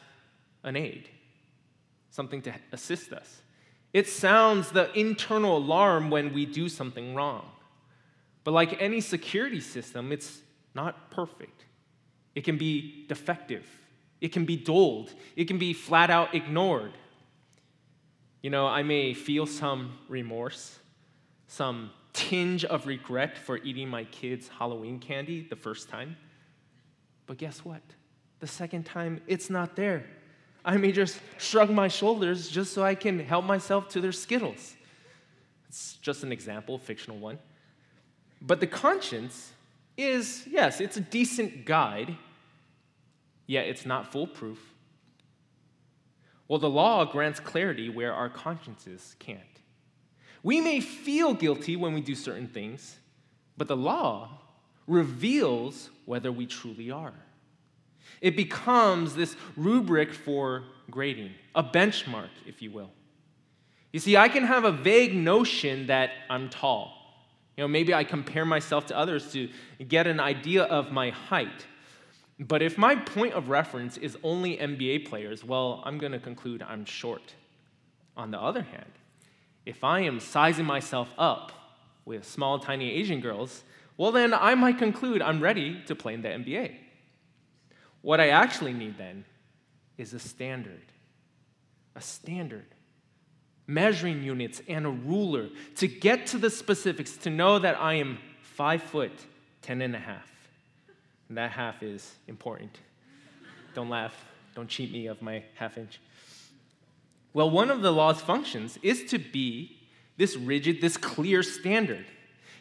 an 0.64 0.76
aid, 0.76 1.10
something 2.14 2.44
to 2.44 2.54
assist 2.72 3.12
us. 3.12 3.42
It 3.92 4.08
sounds 4.08 4.70
the 4.70 4.92
internal 4.98 5.58
alarm 5.58 6.12
when 6.12 6.32
we 6.32 6.46
do 6.46 6.70
something 6.70 7.16
wrong. 7.16 7.44
But 8.44 8.52
like 8.52 8.80
any 8.80 9.02
security 9.02 9.60
system, 9.60 10.12
it's 10.12 10.42
not 10.76 11.10
perfect. 11.10 11.66
It 12.36 12.44
can 12.44 12.58
be 12.58 13.06
defective. 13.08 13.66
It 14.22 14.32
can 14.32 14.46
be 14.46 14.56
dulled. 14.56 15.12
It 15.36 15.46
can 15.46 15.58
be 15.58 15.74
flat 15.74 16.12
out 16.12 16.36
ignored. 16.36 16.94
You 18.44 18.52
know, 18.52 18.68
I 18.68 18.84
may 18.84 19.16
feel 19.16 19.48
some 19.48 19.98
remorse, 20.08 20.78
some 21.48 21.90
tinge 22.14 22.64
of 22.64 22.86
regret 22.86 23.40
for 23.40 23.58
eating 23.58 23.90
my 23.90 24.04
kids' 24.04 24.50
Halloween 24.50 25.00
candy 25.00 25.48
the 25.50 25.56
first 25.56 25.90
time. 25.90 26.16
But 27.26 27.38
guess 27.38 27.66
what? 27.66 27.82
The 28.40 28.48
second 28.48 28.86
time, 28.86 29.20
it's 29.26 29.50
not 29.50 29.76
there. 29.76 30.06
I 30.66 30.78
may 30.78 30.92
just 30.92 31.20
shrug 31.38 31.70
my 31.70 31.88
shoulders 31.88 32.50
just 32.50 32.74
so 32.74 32.84
I 32.84 32.96
can 32.96 33.20
help 33.20 33.46
myself 33.46 33.90
to 33.90 34.02
their 34.02 34.12
Skittles. 34.12 34.76
It's 35.68 35.96
just 36.02 36.24
an 36.24 36.32
example, 36.32 36.78
fictional 36.78 37.18
one. 37.18 37.40
But 38.42 38.60
the 38.60 38.68
conscience 38.68 39.52
is, 39.98 40.46
yes, 40.48 40.80
it's 40.80 40.98
a 40.98 41.02
decent 41.02 41.66
guide, 41.66 42.16
yet 43.48 43.68
it's 43.68 43.86
not 43.86 44.12
foolproof. 44.12 44.60
Well, 46.48 46.60
the 46.60 46.70
law 46.70 47.06
grants 47.06 47.40
clarity 47.40 47.90
where 47.90 48.14
our 48.14 48.30
consciences 48.30 49.16
can't. 49.20 49.42
We 50.44 50.62
may 50.62 50.82
feel 50.82 51.34
guilty 51.34 51.76
when 51.76 51.94
we 51.94 52.02
do 52.02 52.16
certain 52.16 52.48
things, 52.48 52.98
but 53.58 53.68
the 53.68 53.78
law 53.78 54.40
reveals 54.88 55.90
whether 56.06 56.32
we 56.32 56.46
truly 56.46 56.92
are. 56.92 57.14
It 58.22 58.36
becomes 58.36 59.16
this 59.16 59.36
rubric 59.56 60.14
for 60.14 60.64
grading, 60.90 61.32
a 61.56 61.64
benchmark, 61.64 62.30
if 62.46 62.62
you 62.62 62.72
will. 62.72 62.92
You 63.92 64.00
see, 64.00 64.18
I 64.18 64.28
can 64.28 64.44
have 64.44 64.64
a 64.64 64.72
vague 64.72 65.14
notion 65.14 65.88
that 65.88 66.12
I'm 66.30 66.50
tall. 66.50 66.94
You 67.56 67.64
know, 67.64 67.68
maybe 67.68 67.94
I 67.94 68.04
compare 68.04 68.46
myself 68.46 68.88
to 68.88 68.98
others 68.98 69.32
to 69.34 69.50
get 69.88 70.08
an 70.08 70.20
idea 70.20 70.64
of 70.64 70.92
my 70.92 71.12
height. 71.12 71.68
But 72.40 72.64
if 72.64 72.78
my 72.78 72.96
point 72.96 73.34
of 73.34 73.50
reference 73.50 73.98
is 73.98 74.18
only 74.24 74.58
NBA 74.58 75.08
players, 75.08 75.44
well, 75.44 75.84
I'm 75.86 76.00
going 76.00 76.12
to 76.12 76.20
conclude 76.20 76.64
I'm 76.64 76.86
short. 76.86 77.36
On 78.18 78.32
the 78.32 78.40
other 78.40 78.64
hand, 78.64 78.92
if 79.66 79.84
I 79.84 80.02
am 80.02 80.20
sizing 80.20 80.66
myself 80.66 81.10
up 81.18 81.52
with 82.06 82.26
small, 82.28 82.60
tiny 82.60 82.92
Asian 82.92 83.22
girls, 83.22 83.64
well, 83.98 84.12
then 84.12 84.34
I 84.34 84.56
might 84.56 84.80
conclude 84.80 85.22
I'm 85.22 85.40
ready 85.40 85.82
to 85.86 85.96
play 85.96 86.16
in 86.16 86.22
the 86.24 86.30
NBA. 86.30 86.76
What 88.04 88.20
I 88.20 88.30
actually 88.30 88.74
need 88.74 88.98
then 88.98 89.24
is 89.98 90.14
a 90.14 90.20
standard. 90.20 90.84
A 91.96 92.02
standard. 92.02 92.66
Measuring 93.66 94.24
units 94.24 94.62
and 94.68 94.86
a 94.86 94.90
ruler 94.90 95.50
to 95.78 95.88
get 95.88 96.28
to 96.28 96.38
the 96.38 96.50
specifics, 96.50 97.16
to 97.18 97.30
know 97.30 97.58
that 97.60 97.80
I 97.80 97.96
am 97.96 98.20
five 98.42 98.84
foot, 98.84 99.14
ten 99.62 99.82
and 99.82 99.96
a 99.96 100.00
half. 100.00 100.30
And 101.30 101.38
that 101.38 101.52
half 101.52 101.82
is 101.82 102.14
important. 102.28 102.78
Don't 103.74 103.90
laugh. 103.90 104.14
Don't 104.54 104.68
cheat 104.68 104.92
me 104.92 105.08
of 105.08 105.22
my 105.22 105.44
half 105.56 105.78
inch. 105.78 106.02
Well, 107.34 107.50
one 107.50 107.72
of 107.72 107.82
the 107.82 107.92
law's 107.92 108.20
functions 108.20 108.78
is 108.84 109.06
to 109.06 109.18
be 109.18 109.78
this 110.18 110.36
rigid, 110.36 110.82
this 110.82 110.98
clear 110.98 111.42
standard. 111.42 112.06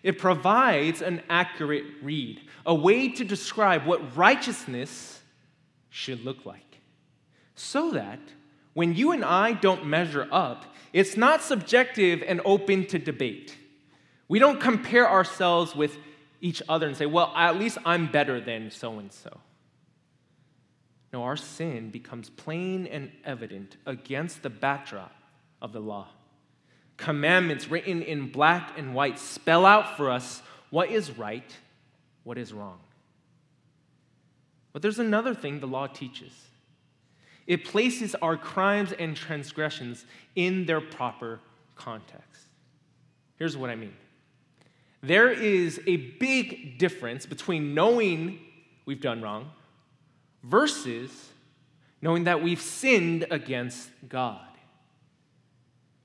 It 0.05 0.19
provides 0.19 1.03
an 1.03 1.21
accurate 1.29 1.85
read, 2.01 2.41
a 2.65 2.75
way 2.75 3.09
to 3.09 3.25
describe 3.25 3.87
what 3.87 4.17
righteousness 4.17 5.22
should 5.93 6.25
look 6.25 6.45
like. 6.47 6.81
So 7.55 7.93
that 7.93 8.19
when 8.73 8.95
you 8.95 9.13
and 9.13 9.25
I 9.25 9.53
don't 9.53 9.87
measure 9.87 10.27
up, 10.33 10.65
it's 10.93 11.17
not 11.17 11.43
subjective 11.43 12.25
and 12.27 12.41
open 12.45 12.87
to 12.87 12.99
debate. 12.99 13.57
We 14.27 14.39
don't 14.39 14.61
compare 14.61 15.09
ourselves 15.09 15.77
with 15.77 15.97
each 16.41 16.63
other 16.69 16.89
and 16.89 16.97
say, 16.97 17.07
well, 17.07 17.33
at 17.37 17.59
least 17.59 17.77
I'm 17.85 18.11
better 18.11 18.41
than 18.41 18.71
so 18.71 18.99
and 18.99 19.13
so. 19.13 19.39
No, 21.13 21.25
our 21.25 21.37
sin 21.37 21.91
becomes 21.91 22.31
plain 22.31 22.87
and 22.87 23.13
evident 23.25 23.77
against 23.85 24.43
the 24.43 24.49
backdrop 24.49 25.15
of 25.61 25.73
the 25.73 25.81
law. 25.81 26.09
Commandments 26.97 27.69
written 27.69 28.01
in 28.01 28.31
black 28.33 28.79
and 28.79 28.95
white 28.95 29.19
spell 29.19 29.67
out 29.67 29.99
for 29.99 30.11
us 30.11 30.43
what 30.71 30.91
is 30.91 31.19
right, 31.19 31.55
what 32.25 32.39
is 32.39 32.55
wrong. 32.55 32.79
But 34.73 34.83
there's 34.83 34.99
another 34.99 35.35
thing 35.35 35.61
the 35.61 35.67
law 35.67 35.87
teaches 35.87 36.33
it 37.47 37.65
places 37.65 38.15
our 38.17 38.37
crimes 38.37 38.93
and 38.93 39.17
transgressions 39.17 40.07
in 40.37 40.65
their 40.65 40.81
proper 40.81 41.41
context. 41.75 42.47
Here's 43.37 43.57
what 43.57 43.71
I 43.71 43.75
mean 43.75 43.95
there 45.03 45.31
is 45.31 45.81
a 45.87 45.97
big 45.97 46.79
difference 46.79 47.27
between 47.27 47.75
knowing 47.75 48.39
we've 48.87 49.01
done 49.01 49.21
wrong 49.21 49.51
versus 50.45 51.11
knowing 52.01 52.25
that 52.25 52.43
we've 52.43 52.61
sinned 52.61 53.27
against 53.31 53.91
God. 54.09 54.47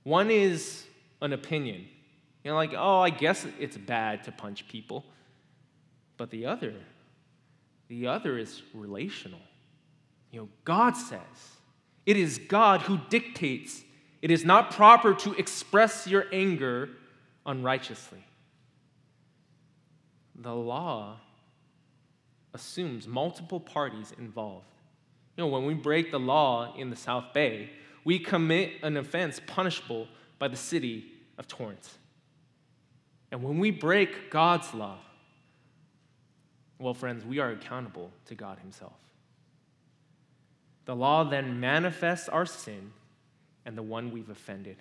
One 0.03 0.31
is 0.31 0.85
an 1.21 1.33
opinion. 1.33 1.87
You 2.43 2.51
know, 2.51 2.55
like, 2.55 2.73
oh, 2.75 2.99
I 2.99 3.09
guess 3.09 3.45
it's 3.59 3.77
bad 3.77 4.23
to 4.23 4.31
punch 4.31 4.67
people. 4.67 5.05
But 6.17 6.29
the 6.29 6.45
other, 6.45 6.73
the 7.87 8.07
other 8.07 8.37
is 8.37 8.61
relational. 8.73 9.39
You 10.31 10.41
know, 10.41 10.49
God 10.65 10.95
says 10.95 11.19
it 12.05 12.17
is 12.17 12.39
God 12.47 12.81
who 12.81 12.99
dictates. 13.09 13.83
It 14.21 14.31
is 14.31 14.43
not 14.43 14.71
proper 14.71 15.13
to 15.13 15.33
express 15.33 16.07
your 16.07 16.25
anger 16.31 16.89
unrighteously. 17.45 18.23
The 20.35 20.53
law 20.53 21.17
assumes 22.53 23.07
multiple 23.07 23.59
parties 23.59 24.13
involved. 24.17 24.65
You 25.35 25.43
know, 25.43 25.47
when 25.47 25.65
we 25.65 25.73
break 25.73 26.11
the 26.11 26.19
law 26.19 26.75
in 26.75 26.89
the 26.89 26.95
South 26.95 27.33
Bay, 27.33 27.69
we 28.03 28.19
commit 28.19 28.73
an 28.83 28.97
offense 28.97 29.39
punishable 29.45 30.07
by 30.39 30.47
the 30.47 30.55
city 30.55 31.11
of 31.37 31.47
Torrance. 31.47 31.97
And 33.31 33.43
when 33.43 33.59
we 33.59 33.71
break 33.71 34.31
God's 34.31 34.73
law, 34.73 34.97
well, 36.79 36.93
friends, 36.93 37.25
we 37.25 37.39
are 37.39 37.49
accountable 37.49 38.11
to 38.25 38.35
God 38.35 38.59
Himself. 38.59 38.97
The 40.85 40.95
law 40.95 41.23
then 41.23 41.59
manifests 41.59 42.29
our 42.29 42.45
sin 42.45 42.91
and 43.65 43.77
the 43.77 43.83
one 43.83 44.11
we've 44.11 44.29
offended. 44.29 44.77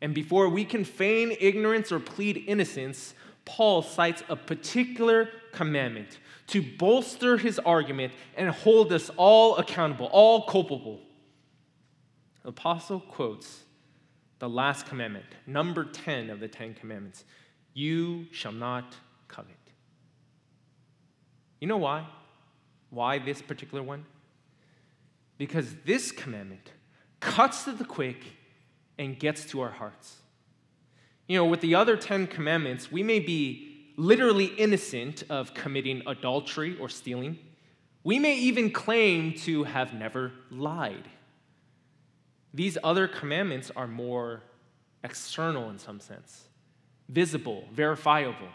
And 0.00 0.14
before 0.14 0.48
we 0.48 0.64
can 0.64 0.84
feign 0.84 1.36
ignorance 1.38 1.92
or 1.92 2.00
plead 2.00 2.44
innocence, 2.48 3.14
Paul 3.44 3.82
cites 3.82 4.22
a 4.28 4.34
particular 4.34 5.28
commandment 5.52 6.18
to 6.48 6.60
bolster 6.60 7.38
his 7.38 7.58
argument 7.60 8.12
and 8.36 8.50
hold 8.50 8.92
us 8.92 9.10
all 9.16 9.56
accountable, 9.56 10.06
all 10.06 10.46
culpable. 10.46 11.00
The 12.42 12.48
apostle 12.48 12.98
quotes 12.98 13.62
the 14.40 14.48
last 14.48 14.86
commandment, 14.86 15.26
number 15.46 15.84
10 15.84 16.30
of 16.30 16.40
the 16.40 16.48
10 16.48 16.74
commandments 16.74 17.24
You 17.74 18.26
shall 18.32 18.52
not 18.52 18.96
covet. 19.28 19.61
You 21.62 21.68
know 21.68 21.76
why? 21.76 22.04
Why 22.90 23.20
this 23.20 23.40
particular 23.40 23.84
one? 23.84 24.04
Because 25.38 25.76
this 25.84 26.10
commandment 26.10 26.72
cuts 27.20 27.62
to 27.66 27.70
the 27.70 27.84
quick 27.84 28.24
and 28.98 29.16
gets 29.16 29.44
to 29.50 29.60
our 29.60 29.70
hearts. 29.70 30.16
You 31.28 31.38
know, 31.38 31.44
with 31.44 31.60
the 31.60 31.76
other 31.76 31.96
10 31.96 32.26
commandments, 32.26 32.90
we 32.90 33.04
may 33.04 33.20
be 33.20 33.92
literally 33.96 34.46
innocent 34.46 35.22
of 35.30 35.54
committing 35.54 36.02
adultery 36.04 36.76
or 36.80 36.88
stealing. 36.88 37.38
We 38.02 38.18
may 38.18 38.34
even 38.38 38.72
claim 38.72 39.34
to 39.42 39.62
have 39.62 39.94
never 39.94 40.32
lied. 40.50 41.06
These 42.52 42.76
other 42.82 43.06
commandments 43.06 43.70
are 43.76 43.86
more 43.86 44.42
external 45.04 45.70
in 45.70 45.78
some 45.78 46.00
sense, 46.00 46.48
visible, 47.08 47.68
verifiable. 47.72 48.48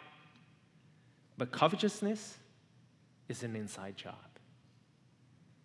But 1.37 1.53
covetousness 1.53 2.39
is 3.29 3.43
an 3.43 3.55
inside 3.55 3.97
job. 3.97 4.15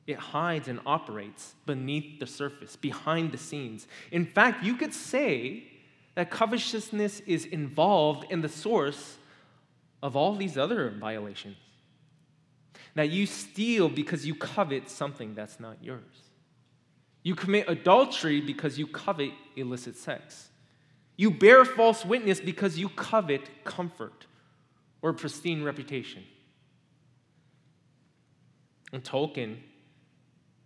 It 0.06 0.18
hides 0.18 0.68
and 0.68 0.80
operates 0.84 1.54
beneath 1.64 2.18
the 2.18 2.26
surface, 2.26 2.76
behind 2.76 3.32
the 3.32 3.38
scenes. 3.38 3.86
In 4.10 4.26
fact, 4.26 4.64
you 4.64 4.74
could 4.74 4.92
say 4.92 5.64
that 6.14 6.30
covetousness 6.30 7.20
is 7.20 7.44
involved 7.46 8.30
in 8.30 8.40
the 8.40 8.48
source 8.48 9.16
of 10.02 10.16
all 10.16 10.34
these 10.34 10.58
other 10.58 10.90
violations. 10.90 11.56
That 12.94 13.10
you 13.10 13.26
steal 13.26 13.88
because 13.88 14.26
you 14.26 14.34
covet 14.34 14.90
something 14.90 15.34
that's 15.34 15.58
not 15.58 15.82
yours. 15.82 16.02
You 17.22 17.34
commit 17.34 17.68
adultery 17.68 18.40
because 18.40 18.78
you 18.78 18.86
covet 18.86 19.30
illicit 19.56 19.96
sex. 19.96 20.50
You 21.16 21.30
bear 21.30 21.64
false 21.64 22.04
witness 22.04 22.40
because 22.40 22.78
you 22.78 22.88
covet 22.88 23.64
comfort 23.64 24.26
or 25.00 25.12
pristine 25.12 25.62
reputation. 25.62 26.24
And 28.92 29.02
Tolkien 29.02 29.56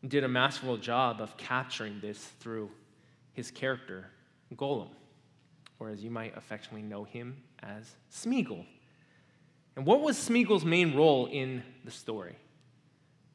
did 0.07 0.25
a 0.25 0.29
masterful 0.29 0.77
job 0.77 1.21
of 1.21 1.37
capturing 1.37 2.01
this 2.01 2.19
through 2.41 2.71
his 3.33 3.51
character, 3.51 4.07
Gollum 4.55 4.89
or 5.79 5.91
as 5.91 6.03
you 6.03 6.11
might 6.11 6.37
affectionately 6.37 6.83
know 6.83 7.05
him 7.05 7.37
as 7.63 7.95
Smeagol. 8.13 8.65
And 9.77 9.85
what 9.85 10.01
was 10.01 10.17
Smeagol's 10.17 10.65
main 10.65 10.95
role 10.95 11.27
in 11.27 11.63
the 11.85 11.91
story? 11.91 12.37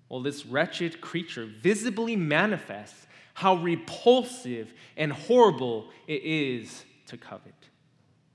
Well, 0.09 0.21
this 0.21 0.45
wretched 0.45 1.01
creature 1.01 1.45
visibly 1.45 2.15
manifests 2.15 3.07
how 3.33 3.55
repulsive 3.55 4.73
and 4.97 5.13
horrible 5.13 5.89
it 6.07 6.23
is 6.23 6.83
to 7.07 7.17
covet. 7.17 7.53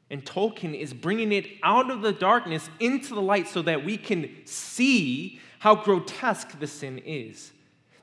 And 0.08 0.25
Tolkien 0.25 0.78
is 0.78 0.94
bringing 0.94 1.32
it 1.32 1.46
out 1.64 1.90
of 1.90 2.00
the 2.00 2.12
darkness 2.12 2.70
into 2.78 3.14
the 3.14 3.20
light 3.20 3.48
so 3.48 3.60
that 3.62 3.84
we 3.84 3.98
can 3.98 4.30
see 4.44 5.40
how 5.58 5.75
grotesque 5.75 6.58
the 6.58 6.66
sin 6.66 6.98
is. 7.04 7.52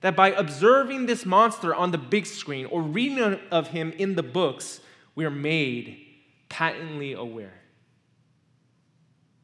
That 0.01 0.15
by 0.15 0.31
observing 0.31 1.05
this 1.05 1.25
monster 1.25 1.73
on 1.73 1.91
the 1.91 1.97
big 1.97 2.25
screen 2.25 2.65
or 2.65 2.81
reading 2.81 3.39
of 3.51 3.67
him 3.67 3.91
in 3.93 4.15
the 4.15 4.23
books, 4.23 4.81
we 5.15 5.23
are 5.25 5.31
made 5.31 6.05
patently 6.49 7.13
aware. 7.13 7.53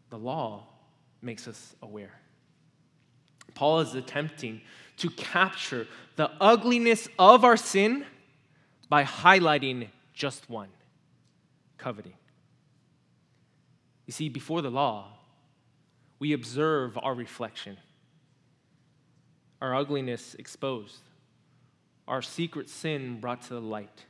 The 0.10 0.18
law 0.18 0.68
makes 1.22 1.48
us 1.48 1.75
aware. 1.82 2.20
Paul 3.54 3.80
is 3.80 3.96
attempting 3.96 4.62
to 4.98 5.10
capture 5.10 5.88
the 6.18 6.30
ugliness 6.42 7.08
of 7.18 7.44
our 7.44 7.58
sin 7.58 8.06
by 8.89 9.04
highlighting 9.04 9.88
just 10.13 10.50
one 10.50 10.70
coveting. 11.78 12.13
You 14.06 14.13
see, 14.13 14.28
before 14.30 14.62
the 14.62 14.72
law, 14.72 15.08
we 16.20 16.34
observe 16.34 16.98
our 17.01 17.13
reflection, 17.13 17.78
our 19.62 19.75
ugliness 19.75 20.36
exposed, 20.36 21.01
our 22.08 22.22
secret 22.22 22.70
sin 22.70 23.20
brought 23.20 23.42
to 23.44 23.54
the 23.54 23.62
light. 23.62 24.06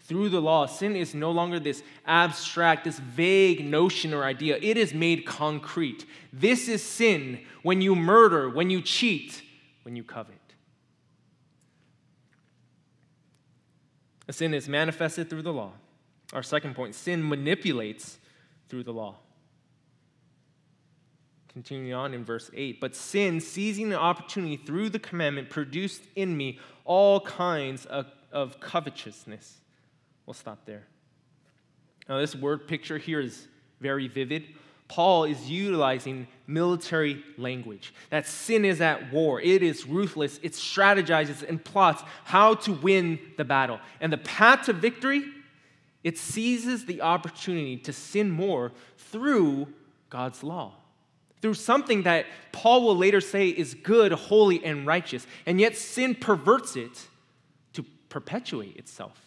Through 0.00 0.28
the 0.28 0.40
law, 0.40 0.66
sin 0.66 0.96
is 0.96 1.14
no 1.14 1.30
longer 1.30 1.58
this 1.58 1.82
abstract, 2.04 2.84
this 2.84 2.98
vague 2.98 3.64
notion 3.64 4.12
or 4.12 4.24
idea. 4.24 4.58
It 4.60 4.76
is 4.76 4.92
made 4.92 5.24
concrete. 5.24 6.04
This 6.30 6.68
is 6.68 6.82
sin 6.82 7.40
when 7.62 7.80
you 7.80 7.94
murder, 7.94 8.50
when 8.50 8.68
you 8.68 8.82
cheat, 8.82 9.42
when 9.82 9.96
you 9.96 10.04
covet. 10.04 10.34
Sin 14.30 14.52
is 14.52 14.68
manifested 14.68 15.30
through 15.30 15.42
the 15.42 15.52
law. 15.52 15.72
Our 16.32 16.42
second 16.42 16.74
point 16.74 16.94
sin 16.94 17.26
manipulates 17.26 18.18
through 18.68 18.84
the 18.84 18.92
law. 18.92 19.16
Continuing 21.54 21.94
on 21.94 22.14
in 22.14 22.24
verse 22.24 22.50
8, 22.52 22.80
but 22.80 22.96
sin, 22.96 23.40
seizing 23.40 23.88
the 23.88 23.98
opportunity 23.98 24.56
through 24.56 24.90
the 24.90 24.98
commandment, 24.98 25.50
produced 25.50 26.02
in 26.16 26.36
me 26.36 26.58
all 26.84 27.20
kinds 27.20 27.86
of, 27.86 28.06
of 28.32 28.58
covetousness. 28.58 29.58
We'll 30.26 30.34
stop 30.34 30.66
there. 30.66 30.82
Now, 32.08 32.18
this 32.18 32.34
word 32.34 32.66
picture 32.66 32.98
here 32.98 33.20
is 33.20 33.46
very 33.80 34.08
vivid. 34.08 34.46
Paul 34.88 35.24
is 35.24 35.48
utilizing 35.48 36.26
military 36.48 37.22
language. 37.38 37.94
That 38.10 38.26
sin 38.26 38.64
is 38.64 38.80
at 38.80 39.12
war, 39.12 39.40
it 39.40 39.62
is 39.62 39.86
ruthless, 39.86 40.40
it 40.42 40.54
strategizes 40.54 41.48
and 41.48 41.64
plots 41.64 42.02
how 42.24 42.54
to 42.54 42.72
win 42.72 43.20
the 43.36 43.44
battle. 43.44 43.78
And 44.00 44.12
the 44.12 44.18
path 44.18 44.66
to 44.66 44.72
victory, 44.72 45.24
it 46.02 46.18
seizes 46.18 46.84
the 46.84 47.00
opportunity 47.00 47.76
to 47.76 47.92
sin 47.92 48.32
more 48.32 48.72
through 48.98 49.68
God's 50.10 50.42
law 50.42 50.74
through 51.44 51.52
something 51.52 52.04
that 52.04 52.24
Paul 52.52 52.84
will 52.84 52.96
later 52.96 53.20
say 53.20 53.48
is 53.48 53.74
good, 53.74 54.12
holy, 54.12 54.64
and 54.64 54.86
righteous. 54.86 55.26
And 55.44 55.60
yet 55.60 55.76
sin 55.76 56.14
perverts 56.14 56.74
it 56.74 57.06
to 57.74 57.84
perpetuate 58.08 58.76
itself. 58.76 59.20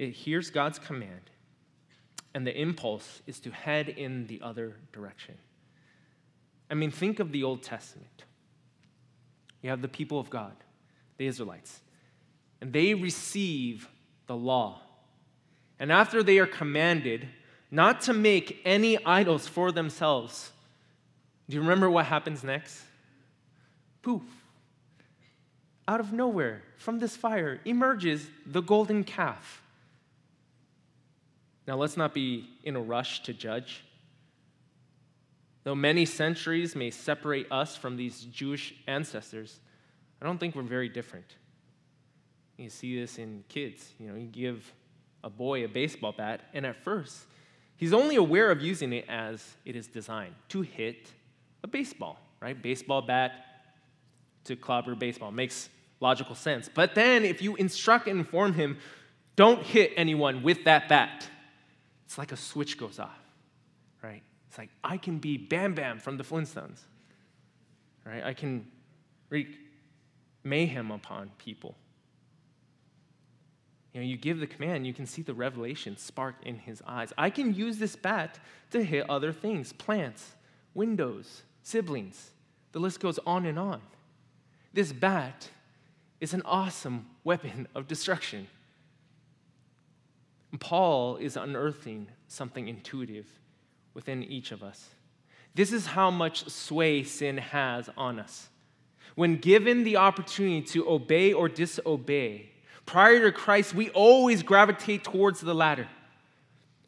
It 0.00 0.10
hears 0.10 0.50
God's 0.50 0.80
command, 0.80 1.30
and 2.34 2.44
the 2.44 2.60
impulse 2.60 3.22
is 3.28 3.38
to 3.38 3.52
head 3.52 3.88
in 3.88 4.26
the 4.26 4.40
other 4.42 4.74
direction. 4.92 5.36
I 6.68 6.74
mean, 6.74 6.90
think 6.90 7.20
of 7.20 7.30
the 7.30 7.44
Old 7.44 7.62
Testament. 7.62 8.24
You 9.62 9.70
have 9.70 9.80
the 9.80 9.86
people 9.86 10.18
of 10.18 10.28
God, 10.28 10.56
the 11.18 11.28
Israelites, 11.28 11.82
and 12.60 12.72
they 12.72 12.94
receive 12.94 13.88
the 14.26 14.34
law. 14.34 14.80
And 15.78 15.92
after 15.92 16.24
they 16.24 16.40
are 16.40 16.48
commanded 16.48 17.28
not 17.70 18.00
to 18.02 18.12
make 18.12 18.60
any 18.64 19.02
idols 19.04 19.46
for 19.46 19.72
themselves. 19.72 20.50
Do 21.48 21.54
you 21.54 21.60
remember 21.60 21.90
what 21.90 22.06
happens 22.06 22.42
next? 22.42 22.82
Poof. 24.02 24.22
Out 25.86 26.00
of 26.00 26.12
nowhere, 26.12 26.62
from 26.76 26.98
this 26.98 27.16
fire, 27.16 27.60
emerges 27.64 28.28
the 28.44 28.60
golden 28.60 29.04
calf. 29.04 29.62
Now, 31.66 31.76
let's 31.76 31.96
not 31.96 32.14
be 32.14 32.48
in 32.64 32.76
a 32.76 32.80
rush 32.80 33.22
to 33.24 33.32
judge. 33.32 33.84
Though 35.64 35.74
many 35.74 36.06
centuries 36.06 36.74
may 36.74 36.90
separate 36.90 37.50
us 37.50 37.76
from 37.76 37.96
these 37.96 38.22
Jewish 38.22 38.74
ancestors, 38.86 39.60
I 40.20 40.24
don't 40.24 40.38
think 40.38 40.54
we're 40.54 40.62
very 40.62 40.88
different. 40.88 41.26
You 42.56 42.70
see 42.70 42.98
this 42.98 43.18
in 43.18 43.44
kids. 43.48 43.92
You 43.98 44.08
know, 44.08 44.14
you 44.14 44.26
give 44.26 44.72
a 45.22 45.30
boy 45.30 45.64
a 45.64 45.68
baseball 45.68 46.12
bat, 46.12 46.40
and 46.54 46.64
at 46.66 46.76
first, 46.82 47.18
He's 47.78 47.94
only 47.94 48.16
aware 48.16 48.50
of 48.50 48.60
using 48.60 48.92
it 48.92 49.06
as 49.08 49.56
it 49.64 49.76
is 49.76 49.86
designed 49.86 50.34
to 50.50 50.62
hit 50.62 51.10
a 51.62 51.68
baseball, 51.68 52.18
right? 52.40 52.60
Baseball 52.60 53.02
bat 53.02 53.32
to 54.44 54.56
clobber 54.56 54.96
baseball. 54.96 55.30
Makes 55.30 55.70
logical 56.00 56.34
sense. 56.34 56.68
But 56.68 56.96
then 56.96 57.24
if 57.24 57.40
you 57.40 57.54
instruct 57.56 58.08
and 58.08 58.18
inform 58.18 58.52
him, 58.52 58.78
don't 59.36 59.62
hit 59.62 59.92
anyone 59.96 60.42
with 60.42 60.64
that 60.64 60.88
bat, 60.88 61.28
it's 62.04 62.18
like 62.18 62.32
a 62.32 62.36
switch 62.36 62.76
goes 62.78 62.98
off, 62.98 63.18
right? 64.02 64.22
It's 64.48 64.58
like, 64.58 64.70
I 64.82 64.96
can 64.96 65.18
be 65.18 65.36
Bam 65.36 65.74
Bam 65.74 66.00
from 66.00 66.16
the 66.16 66.24
Flintstones, 66.24 66.80
right? 68.04 68.24
I 68.24 68.34
can 68.34 68.66
wreak 69.30 69.56
mayhem 70.42 70.90
upon 70.90 71.30
people. 71.38 71.76
You 73.92 74.00
know, 74.00 74.06
you 74.06 74.16
give 74.16 74.38
the 74.38 74.46
command, 74.46 74.86
you 74.86 74.92
can 74.92 75.06
see 75.06 75.22
the 75.22 75.34
revelation 75.34 75.96
spark 75.96 76.36
in 76.42 76.58
his 76.58 76.82
eyes. 76.86 77.12
I 77.16 77.30
can 77.30 77.54
use 77.54 77.78
this 77.78 77.96
bat 77.96 78.38
to 78.70 78.84
hit 78.84 79.08
other 79.08 79.32
things 79.32 79.72
plants, 79.72 80.34
windows, 80.74 81.42
siblings. 81.62 82.30
The 82.72 82.80
list 82.80 83.00
goes 83.00 83.18
on 83.26 83.46
and 83.46 83.58
on. 83.58 83.80
This 84.72 84.92
bat 84.92 85.48
is 86.20 86.34
an 86.34 86.42
awesome 86.44 87.06
weapon 87.24 87.66
of 87.74 87.88
destruction. 87.88 88.48
Paul 90.60 91.16
is 91.16 91.36
unearthing 91.36 92.08
something 92.26 92.68
intuitive 92.68 93.26
within 93.94 94.22
each 94.22 94.50
of 94.52 94.62
us. 94.62 94.88
This 95.54 95.72
is 95.72 95.86
how 95.86 96.10
much 96.10 96.48
sway 96.48 97.02
sin 97.02 97.38
has 97.38 97.90
on 97.96 98.18
us. 98.18 98.48
When 99.14 99.36
given 99.36 99.84
the 99.84 99.96
opportunity 99.96 100.62
to 100.68 100.88
obey 100.88 101.32
or 101.32 101.48
disobey, 101.48 102.50
Prior 102.88 103.20
to 103.20 103.32
Christ, 103.32 103.74
we 103.74 103.90
always 103.90 104.42
gravitate 104.42 105.04
towards 105.04 105.42
the 105.42 105.54
latter. 105.54 105.86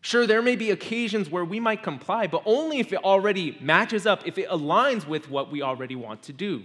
Sure, 0.01 0.27
there 0.27 0.41
may 0.41 0.57
be 0.57 0.71
occasions 0.71 1.29
where 1.29 1.45
we 1.45 1.61
might 1.61 1.83
comply, 1.83 2.27
but 2.27 2.43
only 2.47 2.79
if 2.79 2.95
it 2.95 3.05
already 3.05 3.59
matches 3.61 4.07
up, 4.07 4.27
if 4.27 4.39
it 4.39 4.49
aligns 4.49 5.07
with 5.07 5.29
what 5.29 5.53
we 5.53 5.61
already 5.61 5.97
want 5.97 6.23
to 6.23 6.33
do. 6.33 6.63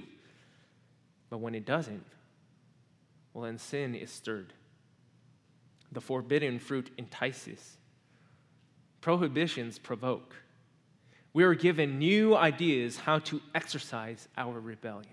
But 1.29 1.39
when 1.39 1.53
it 1.53 1.65
doesn't, 1.65 2.05
well, 3.33 3.43
then 3.43 3.57
sin 3.57 3.93
is 3.93 4.09
stirred. 4.09 4.53
The 5.91 5.99
forbidden 5.99 6.57
fruit 6.57 6.89
entices, 6.97 7.75
prohibitions 9.01 9.77
provoke. 9.77 10.33
We 11.33 11.43
are 11.43 11.55
given 11.55 11.99
new 11.99 12.37
ideas 12.37 12.95
how 12.99 13.19
to 13.19 13.41
exercise 13.53 14.29
our 14.37 14.61
rebellion. 14.61 15.11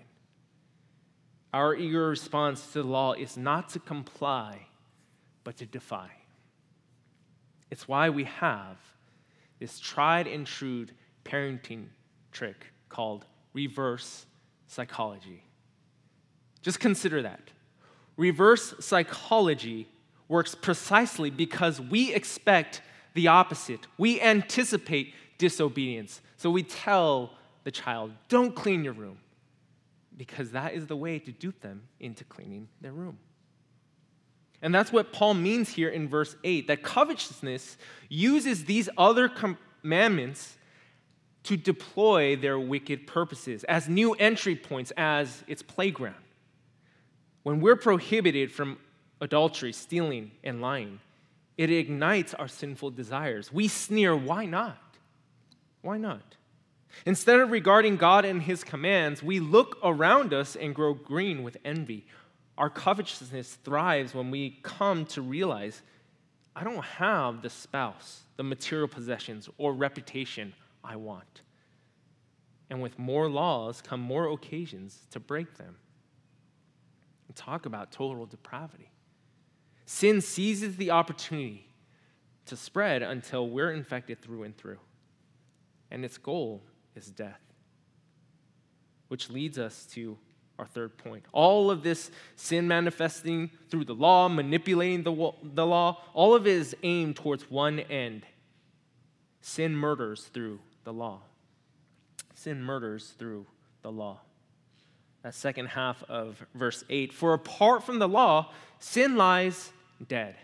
Our 1.53 1.75
eager 1.75 2.07
response 2.07 2.65
to 2.73 2.81
the 2.81 2.87
law 2.87 3.13
is 3.13 3.37
not 3.37 3.69
to 3.69 3.79
comply, 3.79 4.67
but 5.43 5.57
to 5.57 5.67
defy. 5.67 6.09
It's 7.69 7.87
why 7.87 8.09
we 8.09 8.23
have 8.23 8.77
this 9.59 9.79
tried 9.79 10.27
and 10.27 10.47
true 10.47 10.87
parenting 11.23 11.85
trick 12.31 12.65
called 12.89 13.25
reverse 13.53 14.25
psychology. 14.67 15.43
Just 16.63 16.79
consider 16.79 17.21
that. 17.21 17.51
Reverse 18.17 18.73
psychology 18.79 19.87
works 20.27 20.55
precisely 20.55 21.29
because 21.29 21.79
we 21.79 22.13
expect 22.13 22.81
the 23.13 23.27
opposite. 23.27 23.81
We 23.97 24.19
anticipate 24.19 25.13
disobedience. 25.37 26.21
So 26.37 26.49
we 26.49 26.63
tell 26.63 27.33
the 27.63 27.71
child, 27.71 28.11
don't 28.27 28.55
clean 28.55 28.83
your 28.83 28.93
room 28.93 29.17
because 30.17 30.51
that 30.51 30.73
is 30.73 30.87
the 30.87 30.95
way 30.95 31.19
to 31.19 31.31
dupe 31.31 31.61
them 31.61 31.83
into 31.99 32.23
cleaning 32.23 32.67
their 32.81 32.91
room. 32.91 33.17
And 34.61 34.73
that's 34.73 34.93
what 34.93 35.11
Paul 35.11 35.33
means 35.33 35.69
here 35.69 35.89
in 35.89 36.07
verse 36.07 36.35
8 36.43 36.67
that 36.67 36.83
covetousness 36.83 37.77
uses 38.07 38.65
these 38.65 38.87
other 38.97 39.29
commandments 39.29 40.57
to 41.43 41.57
deploy 41.57 42.37
their 42.37 42.57
wicked 42.57 43.05
purposes 43.05 43.65
as 43.65 43.89
new 43.89 44.13
entry 44.13 44.55
points, 44.55 44.91
as 44.95 45.43
its 45.47 45.61
playground. 45.61 46.15
When 47.43 47.59
we're 47.59 47.75
prohibited 47.75 48.51
from 48.53 48.77
adultery, 49.19 49.73
stealing, 49.73 50.31
and 50.43 50.61
lying, 50.61 50.99
it 51.57 51.69
ignites 51.69 52.33
our 52.33 52.47
sinful 52.47 52.91
desires. 52.91 53.51
We 53.51 53.67
sneer, 53.67 54.15
why 54.15 54.45
not? 54.45 54.77
Why 55.81 55.97
not? 55.97 56.37
Instead 57.05 57.39
of 57.39 57.51
regarding 57.51 57.97
God 57.97 58.25
and 58.25 58.41
His 58.41 58.63
commands, 58.63 59.21
we 59.21 59.39
look 59.39 59.77
around 59.83 60.33
us 60.33 60.55
and 60.55 60.75
grow 60.75 60.93
green 60.93 61.43
with 61.43 61.57
envy. 61.65 62.05
Our 62.57 62.69
covetousness 62.69 63.55
thrives 63.63 64.13
when 64.13 64.31
we 64.31 64.59
come 64.63 65.05
to 65.07 65.21
realize 65.21 65.81
I 66.55 66.63
don't 66.63 66.83
have 66.83 67.41
the 67.41 67.49
spouse, 67.49 68.21
the 68.37 68.43
material 68.43 68.87
possessions, 68.87 69.49
or 69.57 69.73
reputation 69.73 70.53
I 70.83 70.97
want. 70.97 71.41
And 72.69 72.81
with 72.81 72.99
more 72.99 73.29
laws 73.29 73.81
come 73.81 73.99
more 73.99 74.29
occasions 74.31 75.07
to 75.11 75.19
break 75.19 75.57
them. 75.57 75.77
And 77.27 77.35
talk 77.35 77.65
about 77.65 77.91
total 77.91 78.25
depravity. 78.25 78.91
Sin 79.85 80.21
seizes 80.21 80.77
the 80.77 80.91
opportunity 80.91 81.67
to 82.45 82.55
spread 82.55 83.01
until 83.01 83.49
we're 83.49 83.71
infected 83.71 84.21
through 84.21 84.43
and 84.43 84.55
through. 84.55 84.79
And 85.89 86.05
its 86.05 86.17
goal 86.17 86.63
is 86.95 87.07
death. 87.07 87.41
Which 89.07 89.29
leads 89.29 89.59
us 89.59 89.85
to 89.93 90.17
our 90.59 90.65
third 90.65 90.97
point. 90.97 91.25
All 91.31 91.71
of 91.71 91.83
this 91.83 92.11
sin 92.35 92.67
manifesting 92.67 93.51
through 93.69 93.85
the 93.85 93.95
law, 93.95 94.29
manipulating 94.29 95.03
the, 95.03 95.31
the 95.43 95.65
law, 95.65 96.01
all 96.13 96.35
of 96.35 96.47
it 96.47 96.53
is 96.53 96.75
aimed 96.83 97.15
towards 97.15 97.49
one 97.49 97.79
end 97.79 98.23
sin 99.43 99.75
murders 99.75 100.23
through 100.33 100.59
the 100.85 100.93
law. 100.93 101.19
Sin 102.33 102.63
murders 102.63 103.13
through 103.19 103.45
the 103.81 103.91
law. 103.91 104.19
That 105.21 105.35
second 105.35 105.67
half 105.67 106.01
of 106.09 106.43
verse 106.55 106.83
8 106.89 107.13
For 107.13 107.33
apart 107.33 107.83
from 107.83 107.99
the 107.99 108.07
law, 108.07 108.51
sin 108.79 109.15
lies 109.15 109.71
dead. 110.07 110.35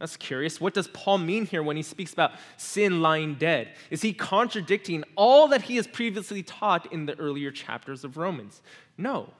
That's 0.00 0.16
curious. 0.16 0.60
What 0.60 0.72
does 0.72 0.88
Paul 0.88 1.18
mean 1.18 1.44
here 1.44 1.62
when 1.62 1.76
he 1.76 1.82
speaks 1.82 2.12
about 2.14 2.32
sin 2.56 3.02
lying 3.02 3.34
dead? 3.34 3.74
Is 3.90 4.00
he 4.00 4.14
contradicting 4.14 5.04
all 5.14 5.46
that 5.48 5.62
he 5.62 5.76
has 5.76 5.86
previously 5.86 6.42
taught 6.42 6.90
in 6.90 7.04
the 7.04 7.16
earlier 7.18 7.50
chapters 7.50 8.02
of 8.02 8.16
Romans? 8.16 8.62
No. 8.96 9.34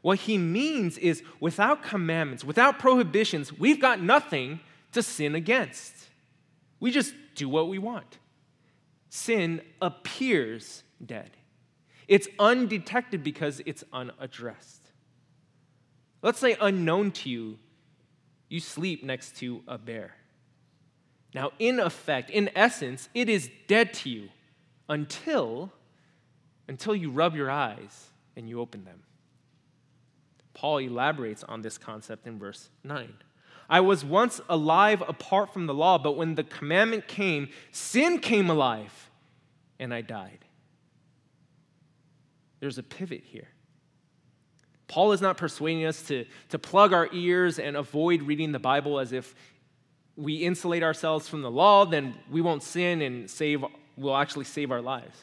What 0.00 0.20
he 0.20 0.38
means 0.38 0.96
is 0.96 1.22
without 1.38 1.82
commandments, 1.82 2.42
without 2.42 2.78
prohibitions, 2.78 3.52
we've 3.52 3.78
got 3.78 4.00
nothing 4.00 4.60
to 4.92 5.02
sin 5.02 5.34
against. 5.34 5.94
We 6.80 6.90
just 6.90 7.12
do 7.34 7.46
what 7.50 7.68
we 7.68 7.78
want. 7.78 8.18
Sin 9.10 9.60
appears 9.82 10.82
dead. 11.04 11.30
It's 12.08 12.26
undetected 12.38 13.22
because 13.22 13.60
it's 13.66 13.84
unaddressed. 13.92 14.80
Let's 16.22 16.38
say 16.38 16.56
unknown 16.58 17.12
to 17.12 17.28
you, 17.28 17.58
you 18.50 18.60
sleep 18.60 19.02
next 19.02 19.36
to 19.36 19.62
a 19.66 19.78
bear. 19.78 20.16
Now, 21.32 21.52
in 21.58 21.78
effect, 21.78 22.28
in 22.28 22.50
essence, 22.54 23.08
it 23.14 23.28
is 23.28 23.48
dead 23.68 23.94
to 23.94 24.10
you 24.10 24.28
until, 24.88 25.72
until 26.68 26.94
you 26.94 27.10
rub 27.10 27.36
your 27.36 27.50
eyes 27.50 28.08
and 28.36 28.48
you 28.48 28.60
open 28.60 28.84
them. 28.84 29.04
Paul 30.52 30.78
elaborates 30.78 31.44
on 31.44 31.62
this 31.62 31.78
concept 31.78 32.26
in 32.26 32.38
verse 32.38 32.68
9. 32.82 33.14
I 33.70 33.80
was 33.80 34.04
once 34.04 34.40
alive 34.48 35.00
apart 35.06 35.52
from 35.52 35.66
the 35.66 35.74
law, 35.74 35.96
but 35.96 36.16
when 36.16 36.34
the 36.34 36.42
commandment 36.42 37.06
came, 37.06 37.50
sin 37.70 38.18
came 38.18 38.50
alive 38.50 39.10
and 39.78 39.94
I 39.94 40.00
died. 40.00 40.44
There's 42.58 42.78
a 42.78 42.82
pivot 42.82 43.22
here. 43.24 43.48
Paul 44.90 45.12
is 45.12 45.20
not 45.20 45.36
persuading 45.36 45.84
us 45.84 46.02
to, 46.08 46.26
to 46.48 46.58
plug 46.58 46.92
our 46.92 47.08
ears 47.12 47.60
and 47.60 47.76
avoid 47.76 48.22
reading 48.22 48.50
the 48.50 48.58
Bible 48.58 48.98
as 48.98 49.12
if 49.12 49.36
we 50.16 50.38
insulate 50.38 50.82
ourselves 50.82 51.28
from 51.28 51.42
the 51.42 51.50
law, 51.50 51.86
then 51.86 52.16
we 52.28 52.40
won't 52.40 52.64
sin 52.64 53.00
and 53.00 53.30
save, 53.30 53.64
we'll 53.96 54.16
actually 54.16 54.46
save 54.46 54.72
our 54.72 54.82
lives. 54.82 55.16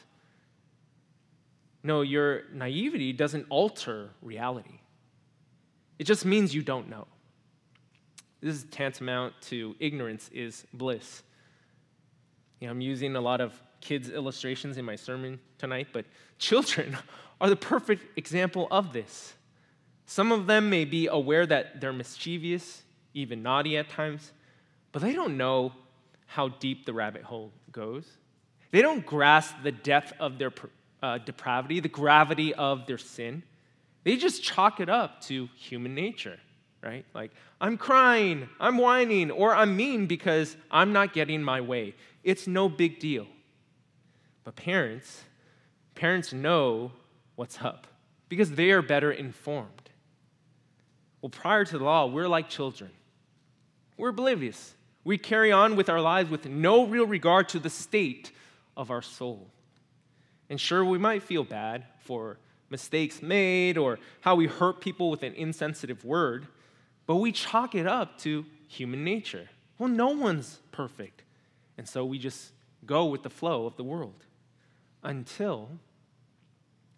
No, 1.82 2.00
your 2.00 2.44
naivety 2.50 3.12
doesn't 3.12 3.44
alter 3.50 4.08
reality. 4.22 4.80
It 5.98 6.04
just 6.04 6.24
means 6.24 6.54
you 6.54 6.62
don't 6.62 6.88
know. 6.88 7.06
This 8.40 8.56
is 8.56 8.64
tantamount 8.70 9.34
to 9.48 9.76
ignorance 9.80 10.30
is 10.32 10.64
bliss. 10.72 11.22
You 12.60 12.68
know, 12.68 12.72
I'm 12.72 12.80
using 12.80 13.16
a 13.16 13.20
lot 13.20 13.42
of 13.42 13.52
kids' 13.82 14.08
illustrations 14.08 14.78
in 14.78 14.86
my 14.86 14.96
sermon 14.96 15.38
tonight, 15.58 15.88
but 15.92 16.06
children 16.38 16.96
are 17.42 17.50
the 17.50 17.56
perfect 17.56 18.16
example 18.16 18.66
of 18.70 18.94
this. 18.94 19.34
Some 20.10 20.32
of 20.32 20.46
them 20.46 20.70
may 20.70 20.86
be 20.86 21.06
aware 21.06 21.44
that 21.44 21.82
they're 21.82 21.92
mischievous, 21.92 22.82
even 23.12 23.42
naughty 23.42 23.76
at 23.76 23.90
times, 23.90 24.32
but 24.90 25.02
they 25.02 25.12
don't 25.12 25.36
know 25.36 25.74
how 26.24 26.48
deep 26.48 26.86
the 26.86 26.94
rabbit 26.94 27.24
hole 27.24 27.52
goes. 27.72 28.06
They 28.70 28.80
don't 28.80 29.04
grasp 29.04 29.56
the 29.62 29.70
depth 29.70 30.14
of 30.18 30.38
their 30.38 30.50
uh, 31.02 31.18
depravity, 31.18 31.80
the 31.80 31.90
gravity 31.90 32.54
of 32.54 32.86
their 32.86 32.96
sin. 32.96 33.42
They 34.04 34.16
just 34.16 34.42
chalk 34.42 34.80
it 34.80 34.88
up 34.88 35.20
to 35.24 35.50
human 35.54 35.94
nature, 35.94 36.40
right? 36.82 37.04
Like, 37.12 37.32
I'm 37.60 37.76
crying, 37.76 38.48
I'm 38.58 38.78
whining, 38.78 39.30
or 39.30 39.54
I'm 39.54 39.76
mean 39.76 40.06
because 40.06 40.56
I'm 40.70 40.94
not 40.94 41.12
getting 41.12 41.42
my 41.42 41.60
way. 41.60 41.94
It's 42.24 42.46
no 42.46 42.70
big 42.70 42.98
deal. 42.98 43.26
But 44.42 44.56
parents, 44.56 45.24
parents 45.94 46.32
know 46.32 46.92
what's 47.36 47.60
up 47.60 47.86
because 48.30 48.52
they 48.52 48.70
are 48.70 48.80
better 48.80 49.12
informed. 49.12 49.87
Well, 51.20 51.30
prior 51.30 51.64
to 51.64 51.78
the 51.78 51.84
law, 51.84 52.06
we're 52.06 52.28
like 52.28 52.48
children. 52.48 52.90
We're 53.96 54.10
oblivious. 54.10 54.74
We 55.04 55.18
carry 55.18 55.50
on 55.50 55.76
with 55.76 55.88
our 55.88 56.00
lives 56.00 56.30
with 56.30 56.46
no 56.46 56.86
real 56.86 57.06
regard 57.06 57.48
to 57.50 57.58
the 57.58 57.70
state 57.70 58.32
of 58.76 58.90
our 58.90 59.02
soul. 59.02 59.48
And 60.48 60.60
sure, 60.60 60.84
we 60.84 60.98
might 60.98 61.22
feel 61.22 61.44
bad 61.44 61.84
for 62.00 62.38
mistakes 62.70 63.22
made 63.22 63.76
or 63.76 63.98
how 64.20 64.34
we 64.34 64.46
hurt 64.46 64.80
people 64.80 65.10
with 65.10 65.22
an 65.22 65.34
insensitive 65.34 66.04
word, 66.04 66.46
but 67.06 67.16
we 67.16 67.32
chalk 67.32 67.74
it 67.74 67.86
up 67.86 68.18
to 68.18 68.44
human 68.66 69.02
nature. 69.02 69.48
Well, 69.78 69.88
no 69.88 70.10
one's 70.10 70.60
perfect. 70.72 71.22
And 71.76 71.88
so 71.88 72.04
we 72.04 72.18
just 72.18 72.52
go 72.84 73.06
with 73.06 73.22
the 73.22 73.30
flow 73.30 73.66
of 73.66 73.76
the 73.76 73.84
world 73.84 74.24
until 75.02 75.68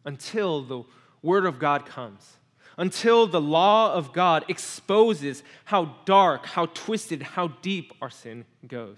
until 0.04 0.62
the 0.62 0.82
word 1.22 1.44
of 1.44 1.58
God 1.58 1.84
comes 1.84 2.36
until 2.80 3.26
the 3.26 3.40
law 3.40 3.92
of 3.92 4.10
God 4.14 4.46
exposes 4.48 5.42
how 5.66 5.96
dark, 6.06 6.46
how 6.46 6.64
twisted, 6.64 7.22
how 7.22 7.48
deep 7.48 7.92
our 8.00 8.08
sin 8.08 8.46
goes. 8.66 8.96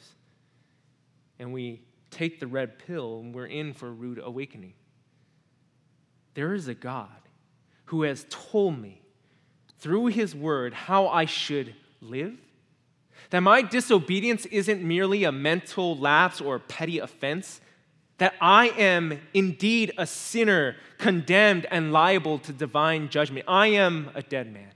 And 1.40 1.52
we 1.52 1.82
take 2.08 2.38
the 2.38 2.46
red 2.46 2.78
pill 2.78 3.18
and 3.18 3.34
we're 3.34 3.46
in 3.46 3.74
for 3.74 3.88
a 3.88 3.90
rude 3.90 4.20
awakening. 4.22 4.74
There 6.34 6.54
is 6.54 6.68
a 6.68 6.74
God 6.74 7.08
who 7.86 8.02
has 8.02 8.24
told 8.30 8.78
me 8.78 9.02
through 9.80 10.06
his 10.06 10.32
word 10.32 10.74
how 10.74 11.08
I 11.08 11.24
should 11.24 11.74
live. 12.00 12.38
That 13.30 13.40
my 13.40 13.62
disobedience 13.62 14.46
isn't 14.46 14.80
merely 14.80 15.24
a 15.24 15.32
mental 15.32 15.98
lapse 15.98 16.40
or 16.40 16.54
a 16.54 16.60
petty 16.60 17.00
offense, 17.00 17.60
that 18.22 18.34
I 18.40 18.68
am 18.68 19.18
indeed 19.34 19.94
a 19.98 20.06
sinner, 20.06 20.76
condemned 20.96 21.66
and 21.72 21.92
liable 21.92 22.38
to 22.38 22.52
divine 22.52 23.08
judgment. 23.08 23.46
I 23.48 23.66
am 23.66 24.12
a 24.14 24.22
dead 24.22 24.52
man. 24.52 24.70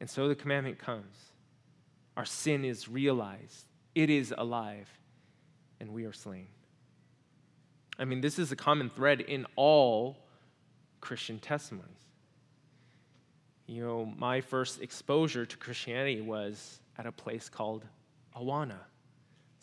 And 0.00 0.10
so 0.10 0.28
the 0.28 0.34
commandment 0.34 0.78
comes. 0.78 1.16
Our 2.18 2.26
sin 2.26 2.62
is 2.62 2.90
realized, 2.90 3.64
it 3.94 4.10
is 4.10 4.34
alive, 4.36 4.86
and 5.80 5.94
we 5.94 6.04
are 6.04 6.12
slain. 6.12 6.48
I 7.98 8.04
mean, 8.04 8.20
this 8.20 8.38
is 8.38 8.52
a 8.52 8.56
common 8.56 8.90
thread 8.90 9.22
in 9.22 9.46
all 9.56 10.18
Christian 11.00 11.38
testimonies. 11.38 11.88
You 13.66 13.82
know, 13.82 14.12
my 14.18 14.42
first 14.42 14.82
exposure 14.82 15.46
to 15.46 15.56
Christianity 15.56 16.20
was 16.20 16.80
at 16.98 17.06
a 17.06 17.12
place 17.12 17.48
called 17.48 17.82
Awana. 18.36 18.80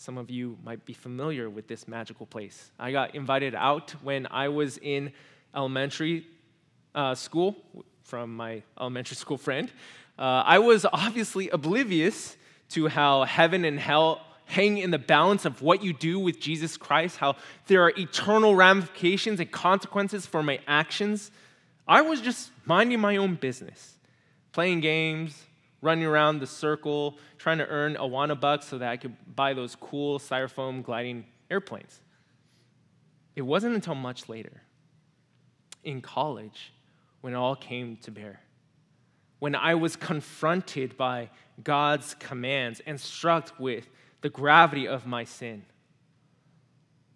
Some 0.01 0.17
of 0.17 0.31
you 0.31 0.57
might 0.63 0.83
be 0.83 0.93
familiar 0.93 1.47
with 1.47 1.67
this 1.67 1.87
magical 1.87 2.25
place. 2.25 2.71
I 2.79 2.91
got 2.91 3.13
invited 3.13 3.53
out 3.53 3.91
when 4.01 4.27
I 4.31 4.47
was 4.47 4.79
in 4.79 5.13
elementary 5.55 6.25
uh, 6.95 7.13
school 7.13 7.55
from 8.01 8.35
my 8.35 8.63
elementary 8.79 9.15
school 9.15 9.37
friend. 9.37 9.71
Uh, 10.17 10.41
I 10.43 10.57
was 10.57 10.87
obviously 10.91 11.49
oblivious 11.49 12.35
to 12.69 12.87
how 12.87 13.25
heaven 13.25 13.63
and 13.63 13.79
hell 13.79 14.21
hang 14.45 14.79
in 14.79 14.89
the 14.89 14.97
balance 14.97 15.45
of 15.45 15.61
what 15.61 15.83
you 15.83 15.93
do 15.93 16.17
with 16.17 16.39
Jesus 16.39 16.77
Christ, 16.77 17.17
how 17.17 17.35
there 17.67 17.83
are 17.83 17.93
eternal 17.95 18.55
ramifications 18.55 19.39
and 19.39 19.51
consequences 19.51 20.25
for 20.25 20.41
my 20.41 20.61
actions. 20.65 21.29
I 21.87 22.01
was 22.01 22.21
just 22.21 22.49
minding 22.65 22.99
my 23.01 23.17
own 23.17 23.35
business, 23.35 23.99
playing 24.51 24.79
games, 24.79 25.45
running 25.81 26.05
around 26.05 26.39
the 26.39 26.47
circle, 26.47 27.17
trying 27.37 27.57
to 27.57 27.67
earn 27.67 27.95
Awana 27.95 28.39
bucks 28.39 28.67
so 28.67 28.77
that 28.77 28.89
I 28.89 28.97
could 28.97 29.15
buy 29.35 29.53
those 29.53 29.75
cool 29.75 30.19
styrofoam 30.19 30.83
gliding 30.83 31.25
airplanes. 31.49 31.99
It 33.35 33.41
wasn't 33.41 33.75
until 33.75 33.95
much 33.95 34.29
later, 34.29 34.61
in 35.83 36.01
college, 36.01 36.73
when 37.21 37.33
it 37.33 37.37
all 37.37 37.55
came 37.55 37.97
to 37.97 38.11
bear. 38.11 38.41
When 39.39 39.55
I 39.55 39.75
was 39.75 39.95
confronted 39.95 40.97
by 40.97 41.29
God's 41.63 42.13
commands 42.15 42.81
and 42.85 42.99
struck 42.99 43.53
with 43.59 43.87
the 44.21 44.29
gravity 44.29 44.87
of 44.87 45.07
my 45.07 45.23
sin. 45.23 45.63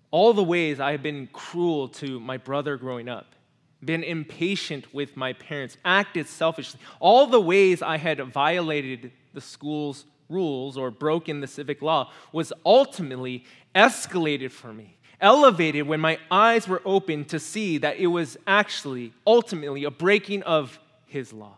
All 0.10 0.34
the 0.34 0.44
ways 0.44 0.80
I 0.80 0.92
had 0.92 1.04
been 1.04 1.28
cruel 1.32 1.88
to 1.90 2.20
my 2.20 2.38
brother 2.38 2.78
growing 2.78 3.10
up, 3.10 3.36
been 3.84 4.04
impatient 4.04 4.94
with 4.94 5.16
my 5.16 5.34
parents, 5.34 5.78
acted 5.86 6.28
selfishly. 6.28 6.80
All 7.00 7.28
the 7.28 7.42
ways 7.42 7.82
I 7.82 7.98
had 7.98 8.20
violated 8.20 9.12
the 9.34 9.42
school's 9.42 10.06
rules 10.30 10.78
or 10.78 10.92
broken 10.92 11.42
the 11.42 11.48
civic 11.48 11.82
law 11.82 12.12
was 12.32 12.52
ultimately 12.66 13.44
escalated 13.76 14.52
for 14.52 14.74
me, 14.74 14.98
elevated 15.22 15.88
when 15.88 16.00
my 16.00 16.18
eyes 16.32 16.68
were 16.68 16.82
open 16.86 17.26
to 17.26 17.40
see 17.40 17.78
that 17.78 17.98
it 17.98 18.08
was 18.08 18.38
actually 18.48 19.14
ultimately 19.28 19.84
a 19.84 19.92
breaking 19.92 20.44
of 20.44 20.80
his 21.06 21.32
law. 21.32 21.58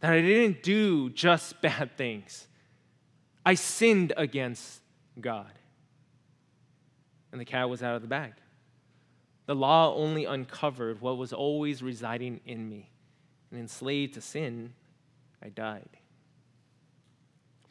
That 0.00 0.12
I 0.12 0.20
didn't 0.20 0.62
do 0.62 1.10
just 1.10 1.60
bad 1.62 1.96
things, 1.96 2.46
I 3.44 3.54
sinned 3.54 4.12
against 4.16 4.80
God. 5.20 5.50
And 7.32 7.40
the 7.40 7.44
cat 7.44 7.68
was 7.68 7.82
out 7.82 7.96
of 7.96 8.02
the 8.02 8.08
bag. 8.08 8.34
The 9.46 9.54
law 9.54 9.94
only 9.94 10.24
uncovered 10.24 11.00
what 11.00 11.18
was 11.18 11.32
always 11.32 11.82
residing 11.82 12.40
in 12.46 12.68
me. 12.68 12.90
And 13.50 13.60
enslaved 13.60 14.14
to 14.14 14.20
sin, 14.20 14.72
I 15.42 15.48
died. 15.48 15.88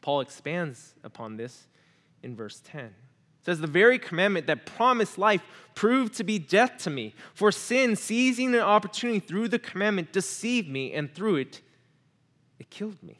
Paul 0.01 0.21
expands 0.21 0.95
upon 1.03 1.37
this 1.37 1.67
in 2.23 2.35
verse 2.35 2.61
10. 2.65 2.85
It 2.85 2.93
says, 3.45 3.59
The 3.59 3.67
very 3.67 3.97
commandment 3.97 4.47
that 4.47 4.65
promised 4.65 5.17
life 5.17 5.41
proved 5.73 6.13
to 6.15 6.23
be 6.23 6.37
death 6.37 6.77
to 6.79 6.89
me. 6.89 7.15
For 7.33 7.51
sin, 7.51 7.95
seizing 7.95 8.53
an 8.53 8.61
opportunity 8.61 9.19
through 9.19 9.47
the 9.47 9.59
commandment, 9.59 10.11
deceived 10.11 10.67
me, 10.67 10.93
and 10.93 11.13
through 11.13 11.37
it, 11.37 11.61
it 12.59 12.69
killed 12.69 13.01
me. 13.01 13.19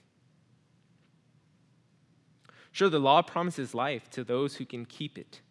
Sure, 2.72 2.90
the 2.90 3.00
law 3.00 3.22
promises 3.22 3.74
life 3.74 4.10
to 4.12 4.24
those 4.24 4.56
who 4.56 4.66
can 4.66 4.86
keep 4.86 5.18
it. 5.18 5.42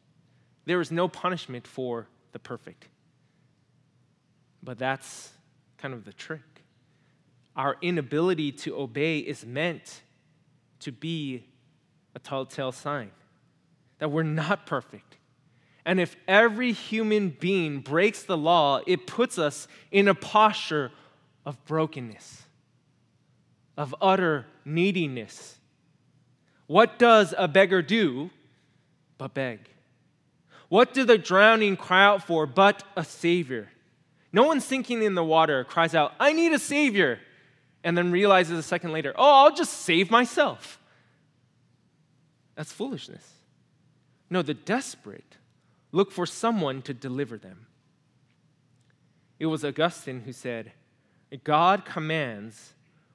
There 0.64 0.80
is 0.80 0.90
no 0.90 1.08
punishment 1.08 1.66
for 1.66 2.06
the 2.32 2.38
perfect. 2.38 2.86
But 4.62 4.78
that's 4.78 5.30
kind 5.78 5.94
of 5.94 6.04
the 6.04 6.12
trick. 6.12 6.40
Our 7.56 7.76
inability 7.82 8.52
to 8.52 8.76
obey 8.76 9.18
is 9.18 9.44
meant 9.44 10.02
to 10.80 10.92
be 10.92 11.44
a 12.14 12.18
telltale 12.18 12.72
sign 12.72 13.10
that 13.98 14.10
we're 14.10 14.22
not 14.22 14.66
perfect. 14.66 15.16
And 15.84 16.00
if 16.00 16.16
every 16.28 16.72
human 16.72 17.30
being 17.30 17.80
breaks 17.80 18.22
the 18.22 18.36
law, 18.36 18.80
it 18.86 19.06
puts 19.06 19.38
us 19.38 19.68
in 19.90 20.08
a 20.08 20.14
posture 20.14 20.90
of 21.46 21.62
brokenness, 21.66 22.42
of 23.76 23.94
utter 24.00 24.46
neediness. 24.64 25.58
What 26.66 26.98
does 26.98 27.34
a 27.36 27.48
beggar 27.48 27.82
do 27.82 28.30
but 29.18 29.34
beg? 29.34 29.60
What 30.70 30.94
do 30.94 31.04
the 31.04 31.18
drowning 31.18 31.76
cry 31.76 32.04
out 32.04 32.22
for 32.22 32.46
but 32.46 32.84
a 32.96 33.04
Savior? 33.04 33.68
No 34.32 34.44
one 34.44 34.60
sinking 34.60 35.02
in 35.02 35.16
the 35.16 35.24
water 35.24 35.64
cries 35.64 35.96
out, 35.96 36.14
I 36.20 36.32
need 36.32 36.52
a 36.52 36.60
Savior 36.60 37.18
and 37.82 37.98
then 37.98 38.12
realizes 38.12 38.56
a 38.56 38.62
second 38.62 38.92
later, 38.92 39.12
oh, 39.18 39.44
I'll 39.44 39.54
just 39.54 39.72
save 39.72 40.12
myself. 40.12 40.78
That's 42.54 42.70
foolishness. 42.72 43.28
No, 44.30 44.42
the 44.42 44.54
desperate 44.54 45.38
look 45.90 46.12
for 46.12 46.24
someone 46.24 46.82
to 46.82 46.94
deliver 46.94 47.36
them. 47.36 47.66
It 49.40 49.46
was 49.46 49.64
Augustine 49.64 50.20
who 50.20 50.32
said, 50.32 50.70
God 51.42 51.84
commands 51.84 52.74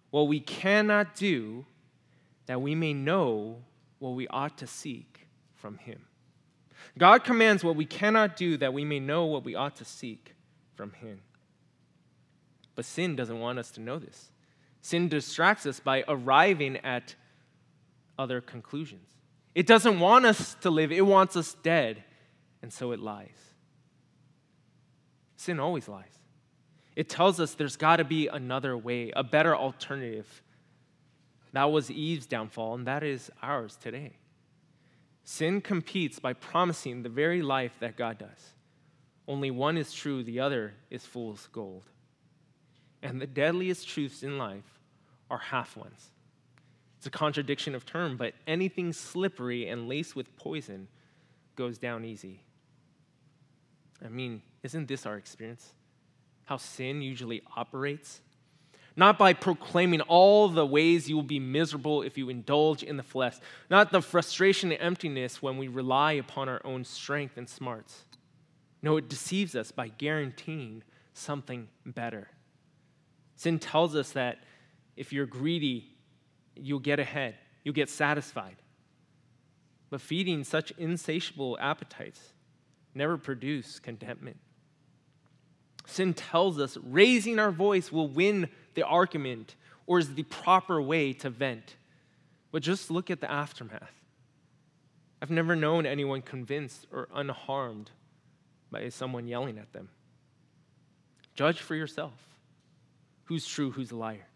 what 0.10 0.28
we 0.28 0.41
cannot 0.41 1.15
do 1.15 1.65
that 2.48 2.62
we 2.62 2.76
may 2.76 2.94
know 2.94 3.63
what 4.00 4.10
we 4.10 4.28
ought 4.28 4.58
to 4.58 4.68
seek 4.68 5.28
from 5.54 5.78
Him. 5.78 6.02
God 6.98 7.24
commands 7.24 7.63
what 7.63 7.76
we 7.76 7.86
cannot 7.86 8.36
do 8.36 8.58
that 8.58 8.74
we 8.74 8.86
may 8.86 9.00
know 9.00 9.26
what 9.26 9.43
we 9.43 9.56
ought 9.56 9.76
to 9.78 9.86
seek 9.86 10.36
from 10.76 10.91
Him. 10.93 11.21
But 12.76 12.86
sin 12.86 13.15
doesn't 13.15 13.39
want 13.39 13.60
us 13.60 13.71
to 13.71 13.82
know 13.82 14.00
this. 14.00 14.32
Sin 14.82 15.08
distracts 15.08 15.65
us 15.65 15.80
by 15.80 16.04
arriving 16.08 16.78
at 16.78 17.15
other 18.19 18.41
conclusions. 18.41 19.10
It 19.56 19.65
doesn't 19.67 20.00
want 20.00 20.26
us 20.26 20.56
to 20.62 20.69
live, 20.69 20.91
it 20.91 21.06
wants 21.06 21.36
us 21.36 21.56
dead, 21.63 22.04
and 22.62 22.71
so 22.71 22.91
it 22.91 23.00
lies. 23.00 23.54
Sin 25.38 25.60
always 25.60 25.88
lies. 25.88 26.19
It 26.95 27.10
tells 27.10 27.39
us 27.39 27.56
there's 27.56 27.78
got 27.78 27.98
to 27.98 28.04
be 28.04 28.28
another 28.28 28.78
way, 28.78 29.12
a 29.15 29.24
better 29.24 29.56
alternative. 29.56 30.41
That 31.54 31.71
was 31.71 31.91
Eve's 31.91 32.26
downfall, 32.26 32.76
and 32.76 32.88
that 32.88 33.04
is 33.04 33.32
ours 33.41 33.78
today. 33.82 34.17
Sin 35.25 35.59
competes 35.59 36.19
by 36.19 36.33
promising 36.33 37.01
the 37.01 37.09
very 37.09 37.41
life 37.41 37.73
that 37.79 37.97
God 37.97 38.19
does. 38.19 38.53
Only 39.27 39.49
one 39.49 39.75
is 39.75 39.91
true, 39.91 40.23
the 40.23 40.39
other 40.39 40.75
is 40.91 41.03
fool's 41.03 41.49
gold. 41.51 41.83
And 43.01 43.19
the 43.19 43.27
deadliest 43.27 43.88
truths 43.88 44.21
in 44.21 44.38
life 44.38 44.79
are 45.31 45.39
half 45.39 45.75
ones. 45.75 46.11
It's 46.99 47.07
a 47.07 47.09
contradiction 47.09 47.73
of 47.73 47.88
term, 47.88 48.17
but 48.17 48.35
anything 48.45 48.93
slippery 48.93 49.67
and 49.67 49.89
laced 49.89 50.15
with 50.15 50.35
poison 50.38 50.88
goes 51.55 51.79
down 51.79 52.05
easy. 52.05 52.41
I 54.03 54.09
mean, 54.09 54.43
isn't 54.61 54.88
this 54.88 55.07
our 55.07 55.17
experience? 55.17 55.73
How 56.45 56.57
sin 56.57 57.01
usually 57.01 57.41
operates? 57.57 58.21
Not 58.97 59.17
by 59.17 59.34
proclaiming 59.34 60.01
all 60.01 60.47
the 60.47 60.65
ways 60.65 61.10
you 61.10 61.15
will 61.15 61.23
be 61.23 61.39
miserable 61.39 62.01
if 62.01 62.17
you 62.17 62.29
indulge 62.29 62.81
in 62.81 62.95
the 62.95 63.03
flesh, 63.03 63.36
not 63.69 63.91
the 63.91 64.01
frustration 64.01 64.71
and 64.71 64.81
emptiness 64.81 65.41
when 65.41 65.58
we 65.58 65.67
rely 65.67 66.13
upon 66.13 66.47
our 66.47 66.62
own 66.63 66.86
strength 66.86 67.36
and 67.38 67.49
smarts. 67.49 68.05
No, 68.81 68.97
it 68.97 69.10
deceives 69.10 69.55
us 69.55 69.71
by 69.71 69.89
guaranteeing 69.89 70.84
something 71.13 71.67
better. 71.86 72.29
Sin 73.36 73.60
tells 73.60 73.95
us 73.95 74.12
that 74.12 74.39
if 74.95 75.12
you're 75.12 75.25
greedy, 75.25 75.89
you'll 76.55 76.79
get 76.79 76.99
ahead, 76.99 77.36
you'll 77.63 77.73
get 77.73 77.89
satisfied. 77.89 78.55
But 79.89 80.01
feeding 80.01 80.43
such 80.43 80.71
insatiable 80.77 81.58
appetites 81.60 82.34
never 82.93 83.17
produce 83.17 83.79
contentment. 83.79 84.38
Sin 85.86 86.13
tells 86.13 86.60
us 86.60 86.77
raising 86.81 87.39
our 87.39 87.51
voice 87.51 87.91
will 87.91 88.08
win 88.08 88.49
the 88.75 88.83
argument 88.83 89.55
or 89.88 89.99
is 89.99 90.13
the 90.13 90.23
proper 90.23 90.81
way 90.81 91.13
to 91.13 91.29
vent. 91.29 91.75
But 92.51 92.63
just 92.63 92.91
look 92.91 93.09
at 93.09 93.21
the 93.21 93.31
aftermath. 93.31 93.91
I've 95.21 95.31
never 95.31 95.55
known 95.55 95.85
anyone 95.85 96.21
convinced 96.21 96.88
or 96.91 97.07
unharmed 97.13 97.91
by 98.71 98.89
someone 98.89 99.27
yelling 99.27 99.57
at 99.57 99.73
them. 99.73 99.89
Judge 101.35 101.59
for 101.59 101.75
yourself 101.75 102.13
who's 103.25 103.45
true, 103.45 103.71
who's 103.71 103.91
a 103.91 103.95
liar. 103.95 104.27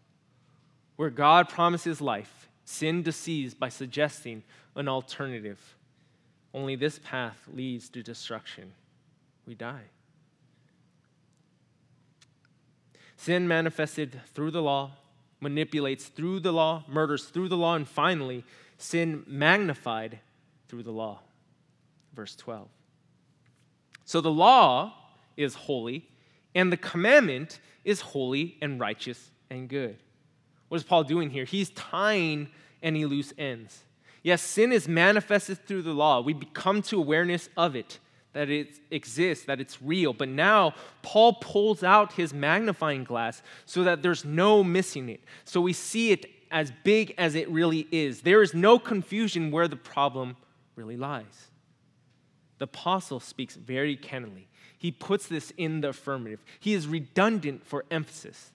Where 0.96 1.10
God 1.10 1.48
promises 1.48 2.00
life, 2.00 2.48
sin 2.64 3.02
deceives 3.02 3.54
by 3.54 3.68
suggesting 3.68 4.42
an 4.76 4.88
alternative. 4.88 5.76
Only 6.52 6.76
this 6.76 6.98
path 6.98 7.38
leads 7.52 7.88
to 7.90 8.02
destruction. 8.02 8.72
We 9.46 9.54
die. 9.54 9.84
Sin 13.20 13.46
manifested 13.46 14.18
through 14.32 14.50
the 14.50 14.62
law, 14.62 14.92
manipulates 15.40 16.06
through 16.06 16.40
the 16.40 16.52
law, 16.52 16.84
murders 16.88 17.24
through 17.24 17.50
the 17.50 17.56
law, 17.56 17.74
and 17.74 17.86
finally, 17.86 18.44
sin 18.78 19.22
magnified 19.26 20.20
through 20.68 20.82
the 20.82 20.90
law. 20.90 21.20
Verse 22.14 22.34
12. 22.34 22.66
So 24.06 24.22
the 24.22 24.30
law 24.30 24.94
is 25.36 25.54
holy, 25.54 26.08
and 26.54 26.72
the 26.72 26.78
commandment 26.78 27.60
is 27.84 28.00
holy 28.00 28.56
and 28.62 28.80
righteous 28.80 29.30
and 29.50 29.68
good. 29.68 29.98
What 30.70 30.76
is 30.76 30.84
Paul 30.84 31.04
doing 31.04 31.28
here? 31.28 31.44
He's 31.44 31.68
tying 31.72 32.48
any 32.82 33.04
loose 33.04 33.34
ends. 33.36 33.80
Yes, 34.22 34.40
sin 34.40 34.72
is 34.72 34.88
manifested 34.88 35.66
through 35.66 35.82
the 35.82 35.92
law. 35.92 36.22
We 36.22 36.32
become 36.32 36.80
to 36.84 36.96
awareness 36.96 37.50
of 37.54 37.76
it, 37.76 37.98
that 38.32 38.48
it 38.48 38.78
exists, 38.90 39.44
that 39.46 39.60
it's 39.60 39.82
real. 39.82 40.12
But 40.12 40.28
now, 40.28 40.74
Paul 41.02 41.34
pulls 41.34 41.82
out 41.82 42.12
his 42.12 42.32
magnifying 42.32 43.04
glass 43.04 43.42
so 43.66 43.84
that 43.84 44.02
there's 44.02 44.24
no 44.24 44.62
missing 44.62 45.08
it. 45.08 45.20
So 45.44 45.60
we 45.60 45.72
see 45.72 46.12
it 46.12 46.26
as 46.50 46.72
big 46.84 47.14
as 47.18 47.34
it 47.34 47.48
really 47.48 47.86
is. 47.90 48.22
There 48.22 48.42
is 48.42 48.54
no 48.54 48.78
confusion 48.78 49.50
where 49.50 49.68
the 49.68 49.76
problem 49.76 50.36
really 50.76 50.96
lies. 50.96 51.48
The 52.58 52.64
apostle 52.64 53.20
speaks 53.20 53.56
very 53.56 53.96
candidly. 53.96 54.48
He 54.78 54.90
puts 54.90 55.26
this 55.26 55.52
in 55.56 55.80
the 55.80 55.88
affirmative. 55.88 56.44
He 56.58 56.74
is 56.74 56.86
redundant 56.86 57.66
for 57.66 57.84
emphasis. 57.90 58.52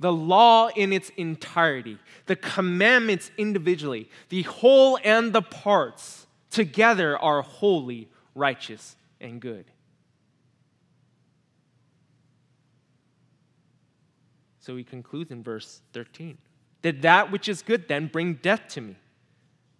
The 0.00 0.12
law 0.12 0.68
in 0.74 0.92
its 0.92 1.10
entirety, 1.16 1.98
the 2.26 2.34
commandments 2.34 3.30
individually, 3.38 4.08
the 4.30 4.42
whole 4.42 4.98
and 5.04 5.32
the 5.32 5.42
parts 5.42 6.26
together 6.50 7.16
are 7.16 7.42
holy, 7.42 8.08
righteous, 8.34 8.96
and 9.22 9.40
good. 9.40 9.70
So 14.60 14.76
he 14.76 14.84
concludes 14.84 15.30
in 15.30 15.42
verse 15.42 15.82
13 15.92 16.38
Did 16.82 17.02
that 17.02 17.32
which 17.32 17.48
is 17.48 17.62
good 17.62 17.88
then 17.88 18.06
bring 18.06 18.34
death 18.34 18.68
to 18.70 18.80
me? 18.80 18.96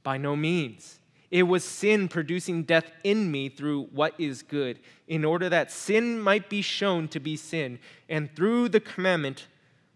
By 0.02 0.16
no 0.18 0.34
means. 0.34 0.98
It 1.30 1.44
was 1.44 1.64
sin 1.64 2.08
producing 2.08 2.64
death 2.64 2.90
in 3.04 3.30
me 3.30 3.48
through 3.48 3.84
what 3.84 4.14
is 4.18 4.42
good, 4.42 4.80
in 5.08 5.24
order 5.24 5.48
that 5.48 5.72
sin 5.72 6.20
might 6.20 6.50
be 6.50 6.60
shown 6.60 7.08
to 7.08 7.20
be 7.20 7.36
sin, 7.36 7.78
and 8.06 8.34
through 8.36 8.68
the 8.68 8.80
commandment 8.80 9.46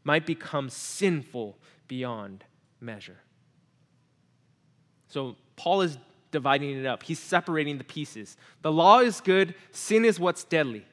might 0.02 0.24
become 0.24 0.70
sinful 0.70 1.58
beyond 1.88 2.44
measure. 2.80 3.18
So 5.08 5.36
Paul 5.56 5.82
is 5.82 5.98
dividing 6.30 6.78
it 6.78 6.86
up, 6.86 7.02
he's 7.02 7.18
separating 7.18 7.78
the 7.78 7.84
pieces. 7.84 8.36
The 8.62 8.72
law 8.72 9.00
is 9.00 9.20
good, 9.20 9.54
sin 9.70 10.04
is 10.04 10.20
what's 10.20 10.44
deadly. 10.44 10.84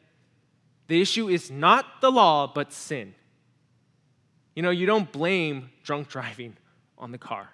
The 0.88 1.02
issue 1.02 1.30
is 1.30 1.50
not 1.50 2.02
the 2.02 2.12
law, 2.12 2.52
but 2.54 2.74
sin. 2.74 3.16
You 4.56 4.64
know, 4.64 4.70
you 4.70 4.86
don't 4.86 5.12
blame 5.12 5.70
drunk 5.84 6.08
driving 6.10 6.56
on 6.98 7.12
the 7.12 7.18
car. 7.18 7.50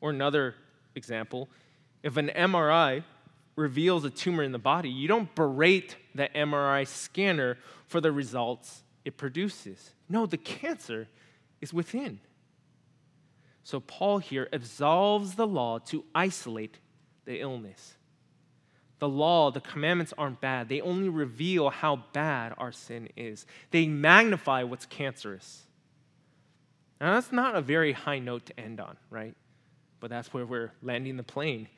Or 0.00 0.10
another 0.10 0.54
example, 0.94 1.48
if 2.02 2.16
an 2.16 2.30
MRI 2.34 3.04
reveals 3.56 4.04
a 4.04 4.10
tumor 4.10 4.42
in 4.42 4.52
the 4.52 4.58
body, 4.58 4.88
you 4.88 5.06
don't 5.06 5.34
berate 5.34 5.96
the 6.14 6.28
MRI 6.34 6.86
scanner 6.86 7.58
for 7.86 8.00
the 8.00 8.10
results 8.10 8.82
it 9.04 9.16
produces. 9.16 9.92
No, 10.08 10.26
the 10.26 10.38
cancer 10.38 11.08
is 11.60 11.72
within. 11.72 12.20
So 13.62 13.80
Paul 13.80 14.18
here 14.18 14.48
absolves 14.52 15.34
the 15.34 15.46
law 15.46 15.78
to 15.86 16.04
isolate 16.14 16.78
the 17.24 17.40
illness. 17.40 17.96
The 18.98 19.08
law, 19.08 19.50
the 19.50 19.60
commandments 19.60 20.12
aren't 20.18 20.40
bad. 20.40 20.68
They 20.68 20.80
only 20.80 21.08
reveal 21.08 21.70
how 21.70 22.04
bad 22.12 22.52
our 22.58 22.72
sin 22.72 23.08
is. 23.16 23.46
They 23.70 23.86
magnify 23.86 24.62
what's 24.64 24.86
cancerous. 24.86 25.62
Now, 27.00 27.14
that's 27.14 27.32
not 27.32 27.54
a 27.54 27.62
very 27.62 27.92
high 27.92 28.18
note 28.18 28.46
to 28.46 28.60
end 28.60 28.78
on, 28.78 28.98
right? 29.08 29.34
But 30.00 30.10
that's 30.10 30.34
where 30.34 30.44
we're 30.44 30.72
landing 30.82 31.16
the 31.16 31.22
plane 31.22 31.68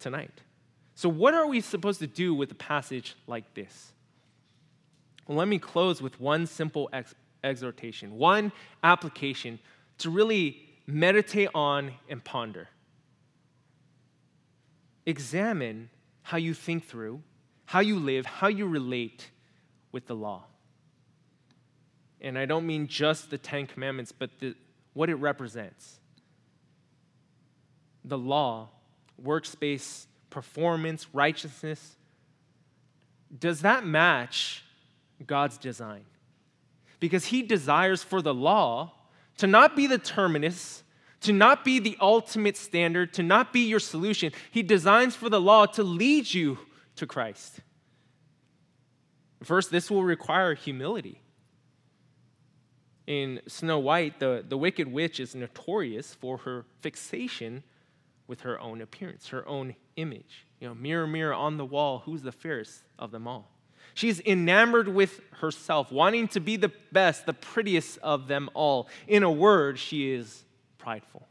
tonight. 0.00 0.40
So, 0.96 1.08
what 1.08 1.34
are 1.34 1.46
we 1.46 1.60
supposed 1.60 2.00
to 2.00 2.08
do 2.08 2.34
with 2.34 2.50
a 2.50 2.56
passage 2.56 3.16
like 3.28 3.54
this? 3.54 3.92
Well, 5.26 5.38
let 5.38 5.46
me 5.46 5.58
close 5.58 6.02
with 6.02 6.20
one 6.20 6.46
simple 6.46 6.90
ex- 6.92 7.14
exhortation, 7.44 8.18
one 8.18 8.50
application 8.82 9.60
to 9.98 10.10
really 10.10 10.71
meditate 10.86 11.48
on 11.54 11.92
and 12.08 12.22
ponder. 12.22 12.68
Examine 15.06 15.90
how 16.22 16.38
you 16.38 16.54
think 16.54 16.86
through, 16.86 17.22
how 17.64 17.80
you 17.80 17.98
live, 17.98 18.26
how 18.26 18.48
you 18.48 18.66
relate 18.66 19.30
with 19.90 20.06
the 20.06 20.14
law. 20.14 20.44
And 22.20 22.38
I 22.38 22.46
don't 22.46 22.66
mean 22.66 22.86
just 22.86 23.30
the 23.30 23.38
Ten 23.38 23.66
Commandments, 23.66 24.12
but 24.12 24.30
the, 24.38 24.54
what 24.92 25.10
it 25.10 25.16
represents. 25.16 25.98
The 28.04 28.18
law, 28.18 28.68
works 29.18 29.54
based, 29.54 30.08
performance, 30.30 31.06
righteousness, 31.12 31.96
does 33.38 33.62
that 33.62 33.84
match 33.84 34.64
God's 35.26 35.58
design? 35.58 36.04
Because 37.00 37.26
He 37.26 37.42
desires 37.42 38.02
for 38.02 38.22
the 38.22 38.34
law 38.34 38.92
to 39.42 39.48
not 39.48 39.74
be 39.74 39.88
the 39.88 39.98
terminus, 39.98 40.84
to 41.20 41.32
not 41.32 41.64
be 41.64 41.80
the 41.80 41.96
ultimate 42.00 42.56
standard, 42.56 43.12
to 43.12 43.24
not 43.24 43.52
be 43.52 43.58
your 43.58 43.80
solution. 43.80 44.30
He 44.52 44.62
designs 44.62 45.16
for 45.16 45.28
the 45.28 45.40
law 45.40 45.66
to 45.66 45.82
lead 45.82 46.32
you 46.32 46.58
to 46.94 47.08
Christ. 47.08 47.58
First, 49.42 49.72
this 49.72 49.90
will 49.90 50.04
require 50.04 50.54
humility. 50.54 51.22
In 53.08 53.40
Snow 53.48 53.80
White, 53.80 54.20
the, 54.20 54.44
the 54.48 54.56
wicked 54.56 54.86
witch 54.86 55.18
is 55.18 55.34
notorious 55.34 56.14
for 56.14 56.38
her 56.38 56.64
fixation 56.80 57.64
with 58.28 58.42
her 58.42 58.60
own 58.60 58.80
appearance, 58.80 59.26
her 59.26 59.44
own 59.48 59.74
image. 59.96 60.46
You 60.60 60.68
know, 60.68 60.74
mirror, 60.76 61.08
mirror 61.08 61.34
on 61.34 61.56
the 61.56 61.66
wall, 61.66 62.04
who's 62.04 62.22
the 62.22 62.30
fairest 62.30 62.82
of 62.96 63.10
them 63.10 63.26
all? 63.26 63.50
She's 63.94 64.20
enamored 64.20 64.88
with 64.88 65.20
herself, 65.40 65.92
wanting 65.92 66.28
to 66.28 66.40
be 66.40 66.56
the 66.56 66.72
best, 66.92 67.26
the 67.26 67.32
prettiest 67.32 67.98
of 67.98 68.28
them 68.28 68.48
all. 68.54 68.88
In 69.06 69.22
a 69.22 69.30
word, 69.30 69.78
she 69.78 70.12
is 70.12 70.44
prideful. 70.78 71.28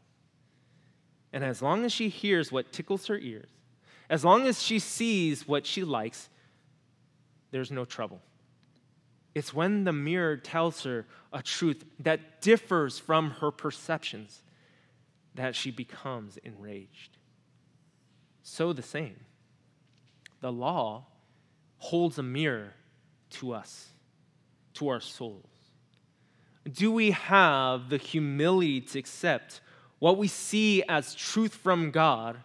And 1.32 1.42
as 1.42 1.62
long 1.62 1.84
as 1.84 1.92
she 1.92 2.08
hears 2.08 2.52
what 2.52 2.72
tickles 2.72 3.06
her 3.06 3.18
ears, 3.18 3.48
as 4.10 4.24
long 4.24 4.46
as 4.46 4.62
she 4.62 4.78
sees 4.78 5.48
what 5.48 5.64
she 5.66 5.82
likes, 5.82 6.28
there's 7.50 7.70
no 7.70 7.84
trouble. 7.84 8.20
It's 9.34 9.54
when 9.54 9.84
the 9.84 9.92
mirror 9.92 10.36
tells 10.36 10.84
her 10.84 11.06
a 11.32 11.42
truth 11.42 11.84
that 12.00 12.42
differs 12.42 12.98
from 12.98 13.30
her 13.40 13.50
perceptions 13.50 14.42
that 15.34 15.54
she 15.54 15.70
becomes 15.70 16.36
enraged. 16.38 17.16
So 18.42 18.72
the 18.72 18.82
same. 18.82 19.16
The 20.40 20.52
law 20.52 21.06
holds 21.82 22.16
a 22.16 22.22
mirror 22.22 22.72
to 23.28 23.52
us, 23.52 23.88
to 24.72 24.86
our 24.86 25.00
souls? 25.00 25.44
Do 26.70 26.92
we 26.92 27.10
have 27.10 27.88
the 27.88 27.96
humility 27.96 28.80
to 28.80 29.00
accept 29.00 29.60
what 29.98 30.16
we 30.16 30.28
see 30.28 30.84
as 30.88 31.12
truth 31.12 31.52
from 31.52 31.90
God, 31.90 32.38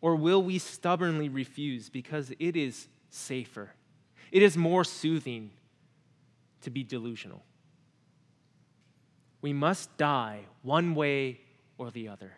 or 0.00 0.16
will 0.16 0.42
we 0.42 0.58
stubbornly 0.58 1.28
refuse 1.28 1.88
because 1.88 2.32
it 2.40 2.56
is 2.56 2.88
safer? 3.08 3.70
It 4.32 4.42
is 4.42 4.56
more 4.56 4.82
soothing 4.82 5.52
to 6.62 6.70
be 6.70 6.82
delusional. 6.82 7.44
We 9.42 9.52
must 9.52 9.96
die 9.96 10.40
one 10.62 10.96
way 10.96 11.38
or 11.78 11.92
the 11.92 12.08
other. 12.08 12.32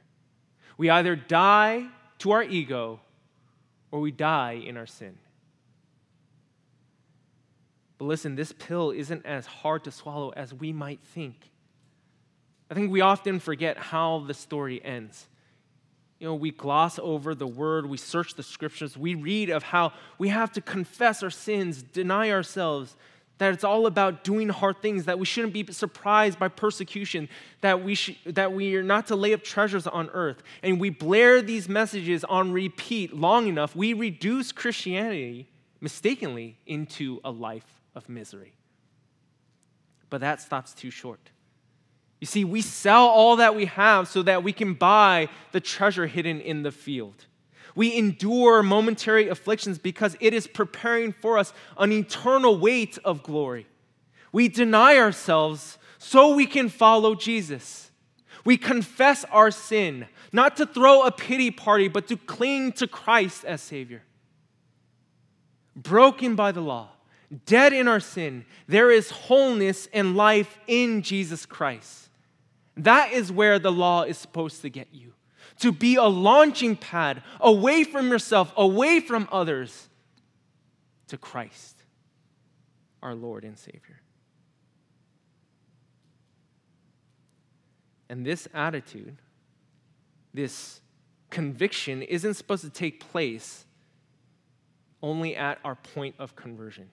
We 0.77 0.91
either 0.91 1.17
die 1.17 1.87
to 2.19 2.33
our 2.33 2.43
ego 2.43 3.01
or 3.91 4.01
we 4.01 4.11
die 4.11 4.63
in 4.67 4.77
our 4.77 4.87
sin. 4.87 5.17
But 7.99 8.05
listen, 8.05 8.37
this 8.37 8.53
pill 8.53 8.93
isn't 8.93 9.27
as 9.27 9.45
hard 9.45 9.85
to 9.85 9.91
swallow 9.91 10.31
as 10.31 10.55
we 10.55 10.73
might 10.73 11.01
think. 11.03 11.51
I 12.71 12.75
think 12.75 12.93
we 12.93 13.01
often 13.01 13.41
forget 13.41 13.77
how 13.77 14.21
the 14.21 14.35
story 14.35 14.83
ends. 14.85 15.27
You 16.21 16.29
know, 16.29 16.35
we 16.35 16.51
gloss 16.51 16.99
over 16.99 17.35
the 17.35 17.47
word, 17.47 17.87
we 17.87 17.97
search 17.97 18.35
the 18.35 18.43
scriptures, 18.43 18.97
we 18.97 19.15
read 19.15 19.51
of 19.51 19.63
how 19.63 19.93
we 20.19 20.29
have 20.29 20.53
to 20.53 20.61
confess 20.61 21.23
our 21.23 21.31
sins, 21.31 21.83
deny 21.83 22.31
ourselves, 22.31 22.97
that 23.39 23.53
it's 23.53 23.63
all 23.63 23.87
about 23.87 24.25
doing 24.25 24.49
hard 24.49 24.83
things, 24.83 25.05
that 25.05 25.19
we 25.19 25.25
shouldn't 25.25 25.53
be 25.53 25.65
surprised 25.73 26.39
by 26.41 26.49
persecution, 26.49 27.29
that 27.61 27.85
we, 27.85 27.95
sh- 27.95 28.19
that 28.27 28.53
we 28.53 28.75
are 28.75 28.83
not 28.83 29.07
to 29.07 29.17
lay 29.17 29.33
up 29.33 29.45
treasures 29.45 29.87
on 29.87 30.11
earth. 30.11 30.43
And 30.65 30.81
we 30.81 30.91
blare 30.91 31.41
these 31.41 31.69
messages 31.69 32.25
on 32.25 32.53
repeat 32.53 33.15
long 33.15 33.47
enough, 33.47 33.77
we 33.77 33.93
reduce 33.93 34.51
Christianity 34.51 35.49
mistakenly 35.81 36.59
into 36.67 37.21
a 37.25 37.31
life 37.31 37.78
of 37.95 38.09
misery. 38.09 38.55
But 40.11 40.21
that 40.21 40.41
stops 40.41 40.73
too 40.73 40.91
short. 40.91 41.31
You 42.21 42.27
see, 42.27 42.45
we 42.45 42.63
sell 42.63 43.07
all 43.07 43.37
that 43.37 43.55
we 43.55 43.67
have 43.67 44.09
so 44.09 44.23
that 44.23 44.43
we 44.43 44.53
can 44.53 44.75
buy 44.75 45.29
the 45.53 45.61
treasure 45.61 46.07
hidden 46.07 46.41
in 46.41 46.63
the 46.63 46.73
field. 46.73 47.27
We 47.75 47.97
endure 47.97 48.63
momentary 48.63 49.29
afflictions 49.29 49.79
because 49.79 50.17
it 50.21 50.35
is 50.35 50.49
preparing 50.49 51.13
for 51.13 51.39
us 51.39 51.53
an 51.77 51.93
eternal 51.93 52.59
weight 52.59 52.99
of 53.05 53.23
glory. 53.23 53.67
We 54.33 54.49
deny 54.49 54.97
ourselves 54.97 55.79
so 55.99 56.35
we 56.35 56.47
can 56.47 56.69
follow 56.69 57.15
Jesus. 57.15 57.91
We 58.45 58.57
confess 58.57 59.25
our 59.27 59.51
sin, 59.51 60.07
not 60.33 60.57
to 60.57 60.67
throw 60.67 61.03
a 61.03 61.13
pity 61.13 61.51
party, 61.51 61.87
but 61.87 62.09
to 62.09 62.17
cling 62.17 62.73
to 62.73 62.87
Christ 62.87 63.45
as 63.45 63.61
Savior. 63.61 64.03
Broken 65.77 66.35
by 66.35 66.51
the 66.51 66.61
law, 66.61 66.91
dead 67.45 67.73
in 67.73 67.89
our 67.89 68.01
sin, 68.01 68.45
there 68.67 68.91
is 68.91 69.11
wholeness 69.11 69.89
and 69.93 70.17
life 70.17 70.59
in 70.67 71.03
Jesus 71.03 71.47
Christ. 71.47 72.09
That 72.77 73.13
is 73.13 73.31
where 73.33 73.59
the 73.59 73.73
law 73.73 74.03
is 74.03 74.17
supposed 74.17 74.63
to 74.63 74.71
get 74.71 74.89
you 74.93 75.13
to 75.59 75.73
be 75.73 75.97
a 75.97 76.05
launching 76.05 76.77
pad 76.77 77.23
away 77.41 77.85
from 77.85 78.11
yourself, 78.11 78.53
away 78.57 79.01
from 79.01 79.29
others, 79.33 79.89
to 81.09 81.17
Christ, 81.17 81.83
our 83.03 83.15
Lord 83.15 83.45
and 83.45 83.59
Savior. 83.59 84.01
And 88.11 88.25
this 88.25 88.47
attitude, 88.55 89.17
this 90.33 90.81
conviction, 91.31 92.03
isn't 92.03 92.35
supposed 92.35 92.63
to 92.63 92.71
take 92.71 93.01
place 93.11 93.65
only 95.03 95.35
at 95.35 95.59
our 95.65 95.77
point 95.77 96.15
of 96.19 96.37
conversion 96.37 96.91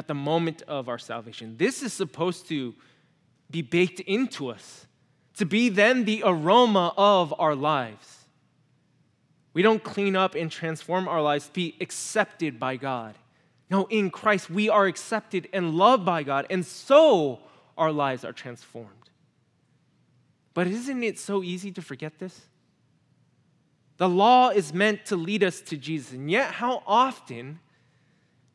at 0.00 0.08
the 0.08 0.14
moment 0.14 0.62
of 0.62 0.88
our 0.88 0.98
salvation. 0.98 1.58
This 1.58 1.82
is 1.82 1.92
supposed 1.92 2.48
to 2.48 2.74
be 3.50 3.60
baked 3.60 4.00
into 4.00 4.48
us, 4.48 4.86
to 5.36 5.44
be 5.44 5.68
then 5.68 6.06
the 6.06 6.22
aroma 6.24 6.94
of 6.96 7.34
our 7.38 7.54
lives. 7.54 8.24
We 9.52 9.60
don't 9.60 9.84
clean 9.84 10.16
up 10.16 10.34
and 10.34 10.50
transform 10.50 11.06
our 11.06 11.20
lives 11.20 11.48
to 11.48 11.52
be 11.52 11.76
accepted 11.82 12.58
by 12.58 12.76
God. 12.76 13.14
No, 13.68 13.86
in 13.90 14.08
Christ, 14.08 14.48
we 14.48 14.70
are 14.70 14.86
accepted 14.86 15.50
and 15.52 15.74
loved 15.74 16.06
by 16.06 16.22
God, 16.22 16.46
and 16.48 16.64
so 16.64 17.40
our 17.76 17.92
lives 17.92 18.24
are 18.24 18.32
transformed. 18.32 19.10
But 20.54 20.66
isn't 20.66 21.02
it 21.02 21.18
so 21.18 21.42
easy 21.42 21.70
to 21.72 21.82
forget 21.82 22.18
this? 22.18 22.40
The 23.98 24.08
law 24.08 24.48
is 24.48 24.72
meant 24.72 25.04
to 25.06 25.16
lead 25.16 25.44
us 25.44 25.60
to 25.60 25.76
Jesus. 25.76 26.14
And 26.14 26.30
yet, 26.30 26.52
how 26.52 26.82
often 26.86 27.60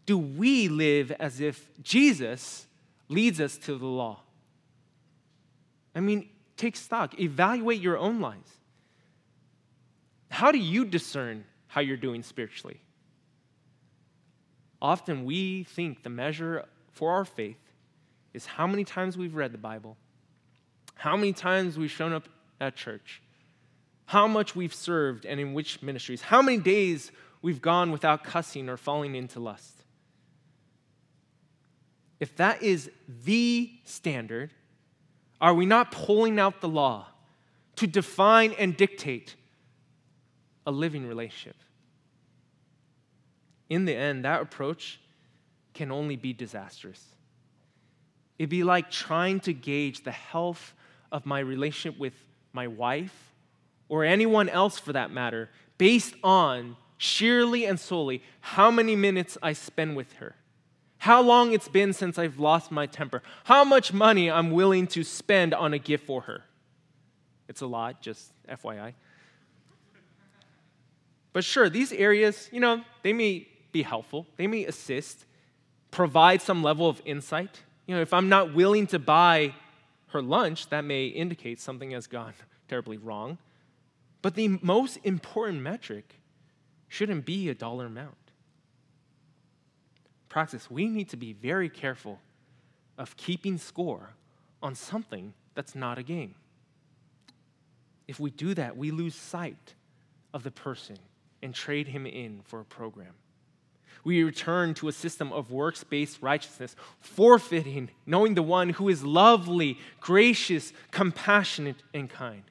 do 0.05 0.17
we 0.17 0.67
live 0.67 1.11
as 1.11 1.39
if 1.39 1.69
Jesus 1.81 2.67
leads 3.09 3.41
us 3.41 3.57
to 3.59 3.77
the 3.77 3.85
law? 3.85 4.21
I 5.95 5.99
mean, 5.99 6.29
take 6.57 6.75
stock, 6.75 7.19
evaluate 7.19 7.81
your 7.81 7.97
own 7.97 8.19
lives. 8.19 8.51
How 10.29 10.51
do 10.51 10.57
you 10.57 10.85
discern 10.85 11.45
how 11.67 11.81
you're 11.81 11.97
doing 11.97 12.23
spiritually? 12.23 12.81
Often 14.81 15.25
we 15.25 15.63
think 15.63 16.03
the 16.03 16.09
measure 16.09 16.65
for 16.91 17.11
our 17.11 17.25
faith 17.25 17.57
is 18.33 18.45
how 18.45 18.67
many 18.67 18.83
times 18.83 19.17
we've 19.17 19.35
read 19.35 19.53
the 19.53 19.57
Bible, 19.57 19.97
how 20.95 21.15
many 21.15 21.33
times 21.33 21.77
we've 21.77 21.91
shown 21.91 22.11
up 22.13 22.27
at 22.59 22.75
church, 22.75 23.21
how 24.05 24.27
much 24.27 24.55
we've 24.55 24.73
served 24.73 25.25
and 25.25 25.39
in 25.39 25.53
which 25.53 25.81
ministries, 25.81 26.21
how 26.21 26.41
many 26.41 26.57
days 26.57 27.11
we've 27.41 27.61
gone 27.61 27.91
without 27.91 28.23
cussing 28.23 28.69
or 28.69 28.75
falling 28.77 29.15
into 29.15 29.39
lust. 29.39 29.84
If 32.25 32.37
that 32.37 32.63
is 32.63 32.89
the 33.23 33.69
standard, 33.83 34.49
are 35.39 35.53
we 35.53 35.67
not 35.67 35.91
pulling 35.91 36.39
out 36.39 36.59
the 36.59 36.67
law 36.67 37.05
to 37.75 37.85
define 37.85 38.53
and 38.53 38.75
dictate 38.75 39.35
a 40.65 40.71
living 40.71 41.07
relationship? 41.07 41.55
In 43.69 43.85
the 43.85 43.95
end, 43.95 44.25
that 44.25 44.41
approach 44.41 44.99
can 45.75 45.91
only 45.91 46.15
be 46.15 46.33
disastrous. 46.33 46.99
It'd 48.39 48.49
be 48.49 48.63
like 48.63 48.89
trying 48.89 49.39
to 49.41 49.53
gauge 49.53 50.03
the 50.03 50.11
health 50.11 50.73
of 51.11 51.27
my 51.27 51.37
relationship 51.37 51.99
with 51.99 52.15
my 52.53 52.65
wife 52.65 53.35
or 53.87 54.03
anyone 54.03 54.49
else 54.49 54.79
for 54.79 54.93
that 54.93 55.11
matter 55.11 55.51
based 55.77 56.15
on 56.23 56.75
sheerly 56.97 57.65
and 57.65 57.79
solely 57.79 58.23
how 58.41 58.71
many 58.71 58.95
minutes 58.95 59.37
I 59.43 59.53
spend 59.53 59.95
with 59.95 60.13
her, 60.13 60.33
how 61.05 61.21
long 61.21 61.53
it's 61.53 61.67
been 61.67 61.93
since 61.93 62.17
I've 62.17 62.39
lost 62.39 62.71
my 62.71 62.87
temper, 62.87 63.21
how 63.43 63.63
much 63.63 63.93
money 63.93 64.31
I'm 64.31 64.49
willing 64.49 64.87
to 64.87 65.03
spend 65.03 65.53
on 65.53 65.71
a 65.71 65.77
gift 65.77 66.03
for 66.07 66.21
her. 66.21 66.43
It's 67.47 67.61
a 67.61 67.67
lot, 67.67 68.01
just 68.01 68.31
FYI. 68.49 68.93
But 71.31 71.43
sure, 71.43 71.69
these 71.69 71.93
areas, 71.93 72.49
you 72.51 72.59
know, 72.59 72.81
they 73.03 73.13
may 73.13 73.47
be 73.71 73.83
helpful, 73.83 74.25
they 74.37 74.47
may 74.47 74.65
assist, 74.65 75.25
provide 75.91 76.41
some 76.41 76.63
level 76.63 76.89
of 76.89 77.03
insight. 77.05 77.61
You 77.85 77.93
know, 77.93 78.01
if 78.01 78.11
I'm 78.11 78.27
not 78.27 78.55
willing 78.55 78.87
to 78.87 78.97
buy 78.97 79.53
her 80.07 80.23
lunch, 80.23 80.69
that 80.69 80.85
may 80.85 81.05
indicate 81.05 81.61
something 81.61 81.91
has 81.91 82.07
gone 82.07 82.33
terribly 82.67 82.97
wrong. 82.97 83.37
But 84.23 84.33
the 84.33 84.57
most 84.63 84.97
important 85.03 85.61
metric 85.61 86.15
shouldn't 86.87 87.25
be 87.25 87.47
a 87.49 87.53
dollar 87.53 87.85
amount. 87.85 88.24
Praxis, 90.35 90.69
we 90.69 90.89
need 90.89 91.07
to 91.11 91.15
be 91.15 91.31
very 91.31 91.69
careful 91.69 92.19
of 92.97 93.15
keeping 93.15 93.57
score 93.57 94.09
on 94.61 94.75
something 94.75 95.33
that's 95.53 95.75
not 95.75 95.97
a 95.97 96.03
game. 96.03 96.35
If 98.05 98.19
we 98.19 98.31
do 98.31 98.53
that, 98.53 98.75
we 98.75 98.91
lose 98.91 99.15
sight 99.15 99.75
of 100.33 100.43
the 100.43 100.51
person 100.51 100.97
and 101.41 101.55
trade 101.55 101.87
him 101.87 102.05
in 102.05 102.41
for 102.43 102.59
a 102.59 102.65
program. 102.65 103.13
We 104.03 104.23
return 104.23 104.73
to 104.73 104.89
a 104.89 104.91
system 104.91 105.31
of 105.31 105.51
works 105.51 105.85
based 105.85 106.21
righteousness, 106.21 106.75
forfeiting 106.99 107.91
knowing 108.05 108.33
the 108.33 108.43
one 108.43 108.71
who 108.71 108.89
is 108.89 109.05
lovely, 109.05 109.79
gracious, 110.01 110.73
compassionate, 110.91 111.81
and 111.93 112.09
kind. 112.09 112.43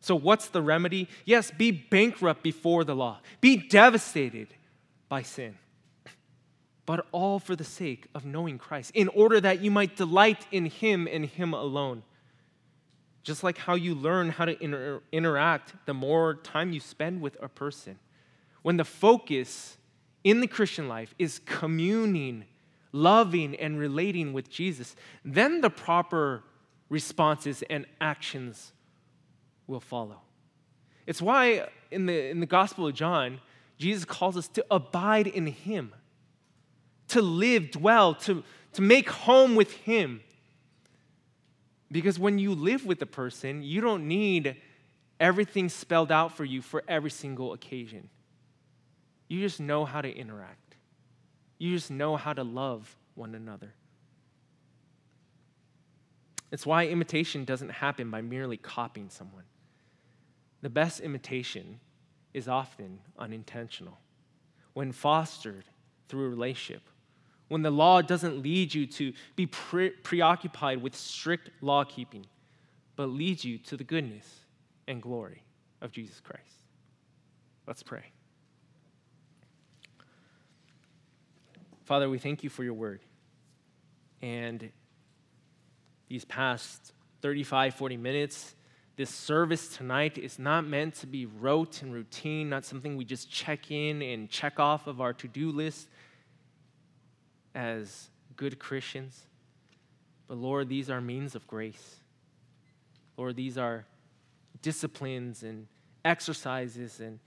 So, 0.00 0.16
what's 0.16 0.48
the 0.48 0.62
remedy? 0.62 1.06
Yes, 1.26 1.50
be 1.50 1.70
bankrupt 1.70 2.42
before 2.42 2.82
the 2.82 2.96
law, 2.96 3.20
be 3.42 3.58
devastated 3.58 4.48
by 5.10 5.20
sin, 5.20 5.58
but 6.90 7.06
all 7.12 7.38
for 7.38 7.54
the 7.54 7.62
sake 7.62 8.08
of 8.16 8.24
knowing 8.24 8.58
Christ, 8.58 8.90
in 8.94 9.06
order 9.06 9.40
that 9.40 9.60
you 9.60 9.70
might 9.70 9.94
delight 9.94 10.44
in 10.50 10.66
Him 10.66 11.06
and 11.06 11.24
Him 11.24 11.54
alone. 11.54 12.02
Just 13.22 13.44
like 13.44 13.58
how 13.58 13.74
you 13.74 13.94
learn 13.94 14.30
how 14.30 14.44
to 14.44 14.60
inter- 14.60 15.00
interact 15.12 15.72
the 15.86 15.94
more 15.94 16.34
time 16.34 16.72
you 16.72 16.80
spend 16.80 17.20
with 17.20 17.36
a 17.40 17.48
person. 17.48 18.00
When 18.62 18.76
the 18.76 18.84
focus 18.84 19.76
in 20.24 20.40
the 20.40 20.48
Christian 20.48 20.88
life 20.88 21.14
is 21.16 21.38
communing, 21.44 22.46
loving, 22.90 23.54
and 23.54 23.78
relating 23.78 24.32
with 24.32 24.50
Jesus, 24.50 24.96
then 25.24 25.60
the 25.60 25.70
proper 25.70 26.42
responses 26.88 27.62
and 27.70 27.86
actions 28.00 28.72
will 29.68 29.78
follow. 29.78 30.22
It's 31.06 31.22
why 31.22 31.68
in 31.92 32.06
the, 32.06 32.30
in 32.30 32.40
the 32.40 32.46
Gospel 32.46 32.88
of 32.88 32.94
John, 32.94 33.38
Jesus 33.78 34.04
calls 34.04 34.36
us 34.36 34.48
to 34.48 34.66
abide 34.72 35.28
in 35.28 35.46
Him, 35.46 35.94
to 37.10 37.22
live, 37.22 37.70
dwell, 37.70 38.14
to, 38.14 38.42
to 38.74 38.82
make 38.82 39.08
home 39.08 39.54
with 39.54 39.72
Him. 39.72 40.20
Because 41.92 42.18
when 42.18 42.38
you 42.38 42.54
live 42.54 42.86
with 42.86 43.02
a 43.02 43.06
person, 43.06 43.62
you 43.62 43.80
don't 43.80 44.06
need 44.06 44.56
everything 45.18 45.68
spelled 45.68 46.12
out 46.12 46.36
for 46.36 46.44
you 46.44 46.62
for 46.62 46.82
every 46.88 47.10
single 47.10 47.52
occasion. 47.52 48.08
You 49.28 49.40
just 49.40 49.60
know 49.60 49.84
how 49.84 50.00
to 50.00 50.10
interact, 50.10 50.76
you 51.58 51.74
just 51.74 51.90
know 51.90 52.16
how 52.16 52.32
to 52.32 52.42
love 52.42 52.96
one 53.14 53.34
another. 53.34 53.74
It's 56.52 56.66
why 56.66 56.88
imitation 56.88 57.44
doesn't 57.44 57.68
happen 57.68 58.10
by 58.10 58.22
merely 58.22 58.56
copying 58.56 59.08
someone. 59.08 59.44
The 60.62 60.70
best 60.70 61.00
imitation 61.00 61.78
is 62.34 62.48
often 62.48 62.98
unintentional. 63.18 63.98
When 64.72 64.92
fostered 64.92 65.64
through 66.08 66.26
a 66.26 66.28
relationship, 66.28 66.82
when 67.50 67.62
the 67.62 67.70
law 67.70 68.00
doesn't 68.00 68.40
lead 68.42 68.72
you 68.72 68.86
to 68.86 69.12
be 69.34 69.44
pre- 69.44 69.90
preoccupied 69.90 70.80
with 70.80 70.94
strict 70.94 71.50
law 71.60 71.82
keeping, 71.82 72.24
but 72.94 73.06
leads 73.06 73.44
you 73.44 73.58
to 73.58 73.76
the 73.76 73.82
goodness 73.82 74.24
and 74.86 75.02
glory 75.02 75.42
of 75.80 75.90
Jesus 75.90 76.20
Christ. 76.20 76.44
Let's 77.66 77.82
pray. 77.82 78.04
Father, 81.86 82.08
we 82.08 82.18
thank 82.18 82.44
you 82.44 82.50
for 82.50 82.62
your 82.62 82.74
word. 82.74 83.00
And 84.22 84.70
these 86.08 86.24
past 86.24 86.92
35, 87.20 87.74
40 87.74 87.96
minutes, 87.96 88.54
this 88.94 89.10
service 89.10 89.76
tonight 89.76 90.18
is 90.18 90.38
not 90.38 90.64
meant 90.64 90.94
to 90.96 91.08
be 91.08 91.26
rote 91.26 91.82
and 91.82 91.92
routine, 91.92 92.48
not 92.48 92.64
something 92.64 92.96
we 92.96 93.04
just 93.04 93.28
check 93.28 93.72
in 93.72 94.02
and 94.02 94.30
check 94.30 94.60
off 94.60 94.86
of 94.86 95.00
our 95.00 95.12
to 95.14 95.26
do 95.26 95.50
list 95.50 95.88
as 97.54 98.10
good 98.36 98.58
Christians. 98.58 99.26
But 100.28 100.38
Lord, 100.38 100.68
these 100.68 100.88
are 100.90 101.00
means 101.00 101.34
of 101.34 101.46
grace. 101.46 101.96
Lord, 103.16 103.36
these 103.36 103.58
are 103.58 103.84
disciplines 104.62 105.42
and 105.42 105.66
exercises 106.04 107.00
and 107.00 107.18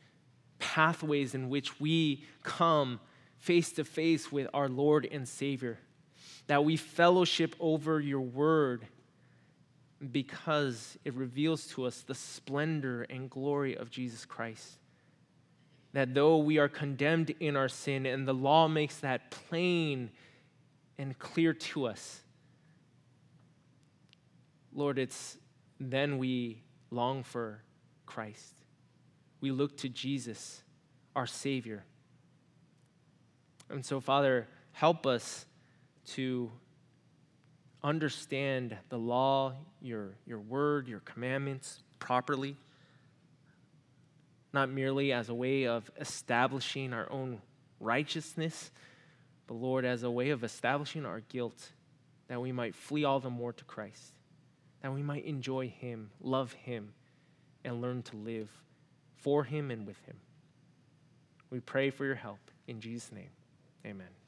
pathways 0.60 1.36
in 1.36 1.50
which 1.50 1.80
we 1.80 2.24
come 2.44 3.00
face 3.38 3.74
to 3.74 3.84
face 3.84 4.32
with 4.32 4.48
our 4.54 4.70
Lord 4.70 5.08
and 5.12 5.28
Savior, 5.28 5.78
that 6.48 6.64
we 6.64 6.78
fellowship 6.78 7.56
over 7.60 8.00
your 8.00 8.22
word 8.22 8.88
because 10.12 10.98
it 11.04 11.14
reveals 11.14 11.68
to 11.68 11.86
us 11.86 12.02
the 12.02 12.16
splendor 12.16 13.04
and 13.04 13.30
glory 13.30 13.76
of 13.76 13.90
Jesus 13.90 14.26
Christ. 14.26 14.80
That 15.94 16.14
though 16.14 16.38
we 16.38 16.58
are 16.58 16.70
condemned 16.70 17.32
in 17.40 17.56
our 17.56 17.70
sin, 17.70 18.06
and 18.06 18.28
the 18.28 18.34
law 18.34 18.68
makes 18.68 18.98
that 18.98 19.32
plain 19.32 20.10
and 20.98 21.18
clear 21.18 21.54
to 21.54 21.86
us, 21.86 22.22
Lord, 24.74 24.98
it's 24.98 25.38
then 25.80 26.18
we 26.18 26.64
long 26.90 27.24
for 27.24 27.62
Christ. 28.06 28.56
We 29.42 29.52
look 29.52 29.78
to 29.78 29.90
Jesus, 29.90 30.64
our 31.16 31.28
Savior. 31.28 31.84
And 33.70 33.86
so, 33.86 34.00
Father, 34.00 34.48
help 34.72 35.06
us 35.06 35.46
to 36.14 36.52
understand 37.84 38.78
the 38.90 38.98
law, 38.98 39.54
your, 39.82 40.16
your 40.26 40.40
word, 40.40 40.88
your 40.88 41.02
commandments 41.02 41.84
properly, 42.00 42.56
not 44.54 44.70
merely 44.70 45.12
as 45.12 45.30
a 45.30 45.34
way 45.34 45.66
of 45.66 45.90
establishing 46.00 46.94
our 46.94 47.12
own 47.12 47.42
righteousness, 47.80 48.72
but 49.48 49.56
Lord, 49.56 49.84
as 49.86 50.04
a 50.04 50.12
way 50.12 50.30
of 50.30 50.44
establishing 50.44 51.06
our 51.06 51.22
guilt, 51.22 51.72
that 52.28 52.42
we 52.42 52.52
might 52.52 52.76
flee 52.76 53.04
all 53.04 53.20
the 53.20 53.30
more 53.30 53.54
to 53.54 53.64
Christ, 53.66 54.14
that 54.82 54.94
we 54.94 55.04
might 55.04 55.26
enjoy 55.26 55.68
Him, 55.68 56.12
love 56.22 56.54
Him, 56.54 56.94
and 57.66 57.82
learn 57.82 58.04
to 58.04 58.16
live 58.16 58.50
for 59.16 59.44
Him 59.44 59.72
and 59.72 59.86
with 59.86 60.00
Him. 60.06 60.18
We 61.50 61.60
pray 61.60 61.90
for 61.90 62.06
your 62.06 62.16
help. 62.16 62.40
In 62.68 62.80
Jesus' 62.80 63.12
name, 63.12 63.30
amen. 63.86 64.23